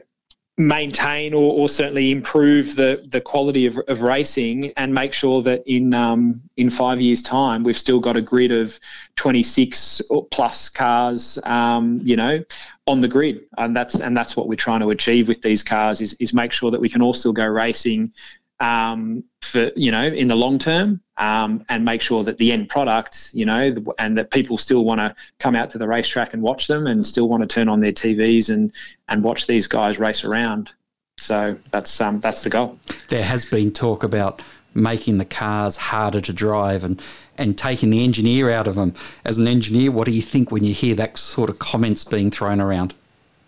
maintain 0.57 1.33
or, 1.33 1.53
or 1.53 1.67
certainly 1.67 2.11
improve 2.11 2.77
the, 2.77 3.03
the 3.07 3.19
quality 3.19 3.65
of, 3.65 3.77
of 3.89 4.01
racing 4.01 4.71
and 4.77 4.93
make 4.93 5.11
sure 5.11 5.41
that 5.41 5.61
in 5.65 5.93
um, 5.93 6.41
in 6.55 6.69
five 6.69 7.01
years' 7.01 7.21
time 7.21 7.63
we've 7.63 7.77
still 7.77 7.99
got 7.99 8.15
a 8.15 8.21
grid 8.21 8.51
of 8.51 8.79
26 9.17 10.01
plus 10.31 10.69
cars, 10.69 11.37
um, 11.43 11.99
you 12.03 12.15
know, 12.15 12.41
on 12.87 13.01
the 13.01 13.07
grid, 13.07 13.41
and 13.57 13.75
that's 13.75 13.99
and 13.99 14.15
that's 14.15 14.37
what 14.37 14.47
we're 14.47 14.55
trying 14.55 14.79
to 14.79 14.91
achieve 14.91 15.27
with 15.27 15.41
these 15.41 15.61
cars 15.61 15.99
is 15.99 16.13
is 16.19 16.33
make 16.33 16.53
sure 16.53 16.71
that 16.71 16.79
we 16.79 16.87
can 16.87 17.01
all 17.01 17.13
still 17.13 17.33
go 17.33 17.45
racing 17.45 18.13
um, 18.59 19.23
for 19.41 19.71
you 19.75 19.91
know 19.91 20.03
in 20.03 20.27
the 20.27 20.35
long 20.35 20.57
term 20.57 21.01
um, 21.17 21.63
and 21.69 21.85
make 21.85 22.01
sure 22.01 22.23
that 22.23 22.37
the 22.37 22.51
end 22.51 22.69
product 22.69 23.31
you 23.33 23.45
know 23.45 23.73
and 23.99 24.17
that 24.17 24.31
people 24.31 24.57
still 24.57 24.85
want 24.85 24.99
to 24.99 25.15
come 25.39 25.55
out 25.55 25.69
to 25.69 25.77
the 25.77 25.87
racetrack 25.87 26.33
and 26.33 26.41
watch 26.41 26.67
them 26.67 26.87
and 26.87 27.05
still 27.05 27.29
want 27.29 27.41
to 27.41 27.47
turn 27.47 27.69
on 27.69 27.79
their 27.79 27.91
TVs 27.91 28.53
and 28.53 28.71
and 29.07 29.23
watch 29.23 29.47
these 29.47 29.67
guys 29.67 29.99
race 29.99 30.23
around. 30.23 30.71
So 31.17 31.57
that's 31.71 32.01
um, 32.01 32.19
that's 32.19 32.43
the 32.43 32.49
goal. 32.49 32.79
There 33.09 33.23
has 33.23 33.45
been 33.45 33.71
talk 33.71 34.03
about 34.03 34.41
making 34.73 35.17
the 35.17 35.25
cars 35.25 35.77
harder 35.77 36.21
to 36.21 36.33
drive 36.33 36.83
and 36.83 37.01
and 37.37 37.57
taking 37.57 37.89
the 37.89 38.03
engineer 38.03 38.51
out 38.51 38.67
of 38.67 38.75
them. 38.75 38.93
As 39.23 39.39
an 39.39 39.47
engineer, 39.47 39.91
what 39.91 40.05
do 40.05 40.11
you 40.11 40.21
think 40.21 40.51
when 40.51 40.63
you 40.63 40.73
hear 40.73 40.95
that 40.95 41.17
sort 41.17 41.49
of 41.49 41.59
comments 41.59 42.03
being 42.03 42.31
thrown 42.31 42.61
around? 42.61 42.93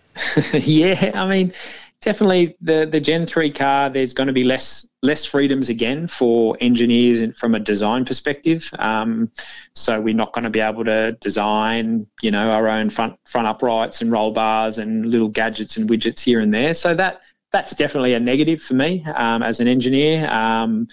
yeah, 0.53 1.11
I 1.13 1.27
mean, 1.27 1.53
definitely 2.01 2.55
the 2.61 2.87
the 2.89 2.99
Gen 2.99 3.25
three 3.27 3.51
car. 3.51 3.89
There's 3.89 4.13
going 4.13 4.27
to 4.27 4.33
be 4.33 4.43
less 4.43 4.89
less 5.07 5.25
freedoms 5.25 5.69
again 5.69 6.07
for 6.07 6.55
engineers 6.61 7.23
from 7.39 7.55
a 7.55 7.59
design 7.59 8.05
perspective. 8.05 8.69
Um, 8.77 9.31
so 9.73 9.99
we're 9.99 10.13
not 10.13 10.33
going 10.33 10.43
to 10.43 10.51
be 10.51 10.59
able 10.59 10.85
to 10.85 11.13
design, 11.13 12.05
you 12.21 12.29
know, 12.29 12.51
our 12.51 12.67
own 12.67 12.89
front 12.89 13.17
front 13.25 13.47
uprights 13.47 14.01
and 14.01 14.11
roll 14.11 14.31
bars 14.31 14.77
and 14.77 15.07
little 15.07 15.29
gadgets 15.29 15.77
and 15.77 15.89
widgets 15.89 16.19
here 16.19 16.41
and 16.41 16.53
there. 16.53 16.75
So 16.75 16.93
that 16.93 17.21
that's 17.51 17.73
definitely 17.73 18.13
a 18.13 18.19
negative 18.19 18.61
for 18.61 18.75
me 18.75 19.03
um, 19.15 19.41
as 19.41 19.59
an 19.59 19.67
engineer. 19.67 20.29
Um, 20.29 20.87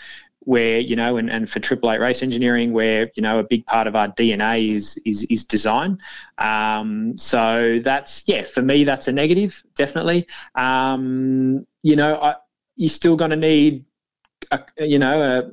where 0.46 0.78
you 0.78 0.94
know, 0.94 1.16
and, 1.16 1.30
and 1.30 1.50
for 1.50 1.58
Triple 1.58 1.90
Eight 1.90 2.00
Race 2.00 2.22
Engineering, 2.22 2.72
where 2.72 3.10
you 3.14 3.22
know 3.22 3.38
a 3.38 3.44
big 3.44 3.66
part 3.66 3.86
of 3.86 3.96
our 3.96 4.08
DNA 4.08 4.74
is 4.74 4.98
is, 5.04 5.24
is 5.24 5.44
design. 5.44 5.98
Um, 6.38 7.16
so 7.18 7.80
that's 7.82 8.28
yeah, 8.28 8.44
for 8.44 8.62
me 8.62 8.84
that's 8.84 9.08
a 9.08 9.12
negative, 9.12 9.62
definitely. 9.74 10.26
Um, 10.54 11.66
you 11.82 11.96
know, 11.96 12.16
I, 12.16 12.34
you're 12.76 12.88
still 12.88 13.16
going 13.16 13.30
to 13.30 13.36
need, 13.36 13.84
a, 14.54 14.86
you 14.86 14.98
know, 14.98 15.22
a 15.22 15.50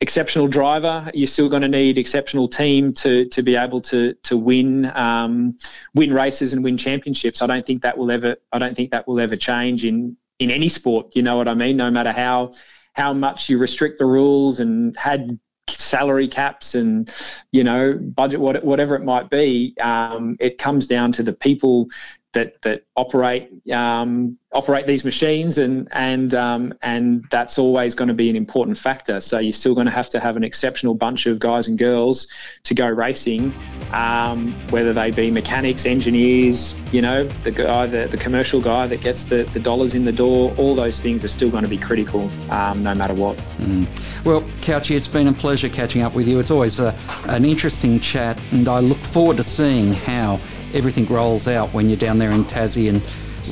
exceptional 0.00 0.48
driver. 0.48 1.10
You're 1.14 1.26
still 1.26 1.48
going 1.48 1.62
to 1.62 1.68
need 1.68 1.98
exceptional 1.98 2.48
team 2.48 2.92
to 2.94 3.26
to 3.26 3.42
be 3.42 3.56
able 3.56 3.80
to 3.82 4.14
to 4.14 4.36
win 4.36 4.90
um, 4.94 5.56
win 5.94 6.12
races 6.12 6.52
and 6.52 6.64
win 6.64 6.76
championships. 6.76 7.42
I 7.42 7.46
don't 7.46 7.66
think 7.66 7.82
that 7.82 7.96
will 7.96 8.10
ever. 8.10 8.36
I 8.52 8.58
don't 8.58 8.76
think 8.76 8.90
that 8.90 9.06
will 9.06 9.20
ever 9.20 9.36
change 9.36 9.84
in 9.84 10.16
in 10.38 10.50
any 10.50 10.68
sport. 10.68 11.14
You 11.14 11.22
know 11.22 11.36
what 11.36 11.48
I 11.48 11.54
mean? 11.54 11.76
No 11.76 11.90
matter 11.90 12.12
how 12.12 12.52
how 12.94 13.12
much 13.12 13.48
you 13.48 13.58
restrict 13.58 13.98
the 13.98 14.06
rules 14.06 14.60
and 14.60 14.96
had 14.96 15.38
salary 15.68 16.28
caps 16.28 16.74
and 16.74 17.12
you 17.50 17.64
know 17.64 17.94
budget 17.94 18.40
whatever 18.40 18.94
it 18.94 19.02
might 19.02 19.30
be 19.30 19.74
um, 19.80 20.36
it 20.38 20.58
comes 20.58 20.86
down 20.86 21.10
to 21.12 21.22
the 21.22 21.32
people 21.32 21.88
that 22.34 22.60
that 22.62 22.84
operate 22.96 23.50
um, 23.72 24.38
operate 24.52 24.86
these 24.86 25.04
machines, 25.04 25.58
and 25.58 25.88
and 25.92 26.34
um, 26.34 26.74
and 26.82 27.24
that's 27.30 27.58
always 27.58 27.94
going 27.94 28.08
to 28.08 28.14
be 28.14 28.28
an 28.28 28.36
important 28.36 28.76
factor. 28.76 29.18
So 29.20 29.38
you're 29.38 29.52
still 29.52 29.74
going 29.74 29.86
to 29.86 29.92
have 29.92 30.10
to 30.10 30.20
have 30.20 30.36
an 30.36 30.44
exceptional 30.44 30.94
bunch 30.94 31.26
of 31.26 31.38
guys 31.38 31.68
and 31.68 31.78
girls 31.78 32.28
to 32.64 32.74
go 32.74 32.86
racing, 32.86 33.52
um, 33.92 34.52
whether 34.70 34.92
they 34.92 35.10
be 35.10 35.30
mechanics, 35.30 35.86
engineers, 35.86 36.80
you 36.92 37.00
know, 37.00 37.24
the 37.44 37.50
guy, 37.50 37.86
the, 37.86 38.06
the 38.06 38.18
commercial 38.18 38.60
guy 38.60 38.86
that 38.86 39.00
gets 39.00 39.24
the, 39.24 39.44
the 39.52 39.60
dollars 39.60 39.94
in 39.94 40.04
the 40.04 40.12
door. 40.12 40.54
All 40.58 40.74
those 40.74 41.00
things 41.00 41.24
are 41.24 41.28
still 41.28 41.50
going 41.50 41.64
to 41.64 41.70
be 41.70 41.78
critical, 41.78 42.30
um, 42.50 42.82
no 42.82 42.94
matter 42.94 43.14
what. 43.14 43.36
Mm. 43.58 43.86
Well, 44.24 44.42
Couchy, 44.60 44.96
it's 44.96 45.08
been 45.08 45.28
a 45.28 45.32
pleasure 45.32 45.68
catching 45.68 46.02
up 46.02 46.14
with 46.14 46.28
you. 46.28 46.38
It's 46.38 46.50
always 46.50 46.80
a, 46.80 46.94
an 47.26 47.44
interesting 47.44 48.00
chat, 48.00 48.40
and 48.52 48.68
I 48.68 48.80
look 48.80 48.98
forward 48.98 49.36
to 49.38 49.42
seeing 49.42 49.92
how 49.92 50.40
everything 50.74 51.06
rolls 51.06 51.48
out 51.48 51.72
when 51.72 51.88
you're 51.88 51.96
down 51.96 52.18
there 52.18 52.32
in 52.32 52.44
Tassie, 52.44 52.88
and 52.88 53.02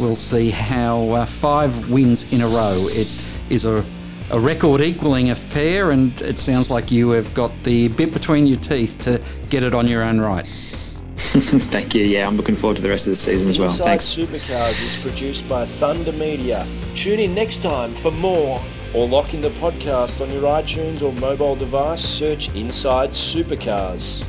we'll 0.00 0.14
see 0.14 0.50
how 0.50 1.10
uh, 1.10 1.24
five 1.24 1.90
wins 1.90 2.32
in 2.32 2.42
a 2.42 2.46
row. 2.46 2.76
It 2.90 3.38
is 3.48 3.64
a, 3.64 3.84
a 4.30 4.38
record 4.38 4.80
equaling 4.80 5.30
affair, 5.30 5.92
and 5.92 6.20
it 6.20 6.38
sounds 6.38 6.70
like 6.70 6.90
you 6.90 7.10
have 7.10 7.32
got 7.34 7.52
the 7.62 7.88
bit 7.88 8.12
between 8.12 8.46
your 8.46 8.58
teeth 8.58 8.98
to 9.02 9.22
get 9.48 9.62
it 9.62 9.74
on 9.74 9.86
your 9.86 10.02
own 10.02 10.20
right. 10.20 10.46
Thank 11.16 11.94
you. 11.94 12.04
Yeah, 12.04 12.26
I'm 12.26 12.36
looking 12.36 12.56
forward 12.56 12.76
to 12.76 12.82
the 12.82 12.88
rest 12.88 13.06
of 13.06 13.12
the 13.12 13.16
season 13.16 13.48
as 13.48 13.58
well. 13.58 13.68
Inside 13.68 13.84
Thanks. 13.84 14.04
Supercars 14.04 14.82
is 14.82 15.02
produced 15.02 15.48
by 15.48 15.64
Thunder 15.64 16.12
Media. 16.12 16.66
Tune 16.96 17.20
in 17.20 17.34
next 17.34 17.62
time 17.62 17.94
for 17.96 18.10
more 18.10 18.60
or 18.94 19.06
lock 19.06 19.32
in 19.32 19.40
the 19.40 19.50
podcast 19.50 20.20
on 20.20 20.30
your 20.30 20.42
iTunes 20.42 21.02
or 21.02 21.12
mobile 21.20 21.54
device. 21.54 22.02
Search 22.02 22.54
Inside 22.54 23.10
Supercars. 23.10 24.28